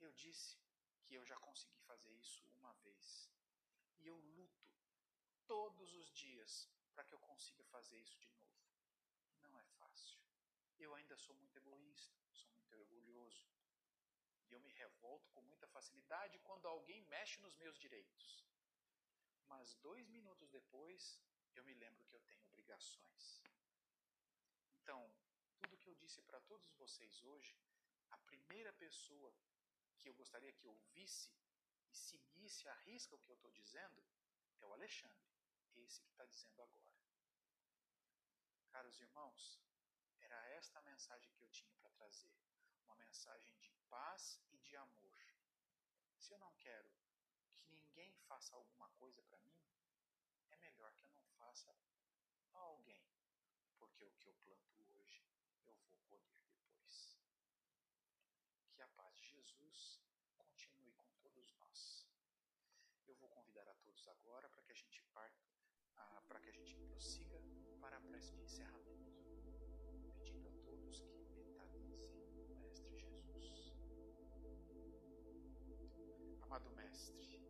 Eu 0.05 0.11
disse 0.23 0.57
que 1.05 1.15
eu 1.17 1.23
já 1.31 1.37
consegui 1.47 1.79
fazer 1.89 2.13
isso 2.23 2.41
uma 2.59 2.73
vez. 2.85 3.05
E 3.99 4.07
eu 4.11 4.17
luto 4.37 4.65
todos 5.53 5.93
os 5.99 6.07
dias 6.23 6.51
para 6.93 7.05
que 7.05 7.13
eu 7.13 7.19
consiga 7.19 7.63
fazer 7.75 7.97
isso 8.05 8.19
de 8.25 8.29
novo. 8.31 8.59
Não 9.43 9.53
é 9.59 9.65
fácil. 9.79 10.19
Eu 10.77 10.93
ainda 10.95 11.15
sou 11.25 11.35
muito 11.35 11.57
egoísta, 11.57 12.21
sou 12.41 12.51
muito 12.51 12.73
orgulhoso. 12.81 13.47
E 14.47 14.51
eu 14.55 14.59
me 14.65 14.71
revolto 14.83 15.31
com 15.31 15.41
muita 15.41 15.67
facilidade 15.67 16.39
quando 16.39 16.67
alguém 16.67 17.01
mexe 17.03 17.39
nos 17.39 17.55
meus 17.55 17.77
direitos. 17.85 18.45
Mas 19.51 19.73
dois 19.75 20.07
minutos 20.09 20.49
depois, 20.49 21.19
eu 21.55 21.63
me 21.63 21.73
lembro 21.73 22.05
que 22.05 22.15
eu 22.15 22.21
tenho 22.21 22.45
obrigações. 22.45 23.41
Então, 24.81 24.99
tudo 25.59 25.77
que 25.77 25.89
eu 25.89 25.95
disse 25.95 26.21
para 26.23 26.41
todos 26.41 26.69
vocês 26.83 27.21
hoje, 27.23 27.55
a 28.11 28.17
primeira 28.17 28.73
pessoa 28.73 29.33
que 30.03 30.09
eu 30.09 30.15
gostaria 30.15 30.51
que 30.51 30.67
ouvisse 30.67 31.31
e 31.89 31.95
seguisse 31.95 32.67
a 32.67 32.73
risca 32.87 33.15
o 33.15 33.19
que 33.19 33.31
eu 33.31 33.35
estou 33.35 33.51
dizendo 33.51 34.03
é 34.59 34.65
o 34.65 34.73
Alexandre, 34.73 35.31
esse 35.75 36.01
que 36.01 36.09
está 36.09 36.25
dizendo 36.25 36.61
agora. 36.61 36.93
Caros 38.69 38.99
irmãos, 38.99 39.61
era 40.19 40.37
esta 40.59 40.79
a 40.79 40.81
mensagem 40.81 41.31
que 41.35 41.41
eu 41.41 41.47
tinha 41.47 41.73
para 41.77 41.89
trazer. 41.91 42.35
Uma 42.83 42.95
mensagem 42.97 43.55
de 43.59 43.71
paz 43.89 44.41
e 44.51 44.57
de 44.57 44.75
amor. 44.75 45.17
Se 46.17 46.33
eu 46.33 46.39
não 46.39 46.53
quero 46.55 46.91
que 47.61 47.71
ninguém 47.71 48.13
faça 48.27 48.55
alguma 48.57 48.89
coisa 48.89 49.23
para 49.23 49.39
mim, 49.39 49.57
é 50.49 50.57
melhor 50.57 50.93
que 50.95 51.05
eu 51.05 51.11
não 51.11 51.25
faça 51.37 51.73
a 52.53 52.59
alguém, 52.59 53.07
porque 53.77 54.03
o 54.03 54.11
que 54.11 54.27
eu 54.27 54.35
planto 54.35 54.81
hoje 54.95 55.23
eu 55.65 55.75
vou 55.75 55.97
colher 56.01 56.21
depois. 56.43 57.17
Que 58.73 58.81
a 58.81 58.87
paz 58.89 59.15
de 59.15 59.32
Jesus 59.45 59.99
continue 60.37 60.93
com 60.93 61.05
todos 61.21 61.51
nós. 61.55 62.07
Eu 63.05 63.15
vou 63.15 63.27
convidar 63.27 63.67
a 63.67 63.75
todos 63.75 64.07
agora 64.07 64.47
para 64.47 64.63
que 64.63 64.71
a 64.71 64.75
gente 64.75 65.03
parta, 65.13 65.51
ah, 65.97 66.21
para 66.27 66.39
que 66.39 66.49
a 66.49 66.53
gente 66.53 66.77
prossiga 66.77 67.41
para 67.81 67.97
a 67.97 68.01
prece 68.01 68.33
de 68.35 68.41
encerramento, 68.41 69.11
pedindo 70.15 70.47
a 70.47 70.51
todos 70.63 71.01
que 71.01 71.33
mentalizem 71.35 71.99
o 72.47 72.55
Mestre 72.55 72.97
Jesus. 72.97 73.73
Amado 76.43 76.69
Mestre, 76.71 77.41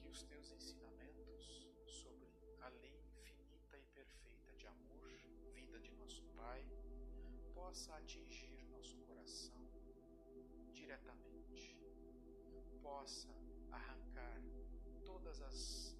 que 0.00 0.08
os 0.08 0.22
teus 0.22 0.50
ensinamentos 0.50 1.68
sobre 1.84 2.32
a 2.62 2.68
lei 2.68 2.96
infinita 3.18 3.76
e 3.76 3.86
perfeita 3.88 4.54
de 4.54 4.66
amor, 4.66 5.10
vida 5.52 5.78
de 5.78 5.92
nosso 5.92 6.24
Pai, 6.34 6.66
possa 7.52 7.94
atingir 7.96 8.64
nosso 8.70 8.96
coração 9.00 9.65
diretamente, 10.86 11.76
possa 12.80 13.28
arrancar 13.72 14.40
todas 15.04 15.42
as 15.42 15.96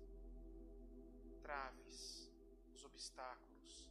traves, 1.43 2.31
os 2.73 2.85
obstáculos 2.85 3.91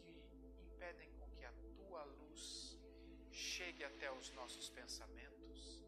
que 0.00 0.62
impedem 0.62 1.10
com 1.18 1.28
que 1.32 1.44
a 1.44 1.52
tua 1.74 2.04
luz 2.04 2.78
chegue 3.32 3.82
até 3.82 4.12
os 4.12 4.30
nossos 4.30 4.70
pensamentos 4.70 5.82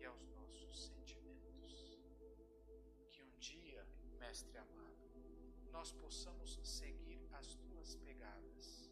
e 0.00 0.04
aos 0.04 0.26
nossos 0.30 0.86
sentimentos. 0.86 1.96
Que 3.12 3.22
um 3.22 3.38
dia, 3.38 3.86
Mestre 4.18 4.58
amado, 4.58 5.12
nós 5.70 5.92
possamos 5.92 6.58
seguir 6.64 7.22
as 7.34 7.54
tuas 7.54 7.94
pegadas 7.94 8.90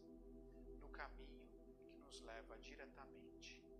no 0.79 0.87
caminho 0.87 1.49
que 1.85 1.97
nos 1.97 2.21
leva 2.21 2.57
diretamente 2.59 3.72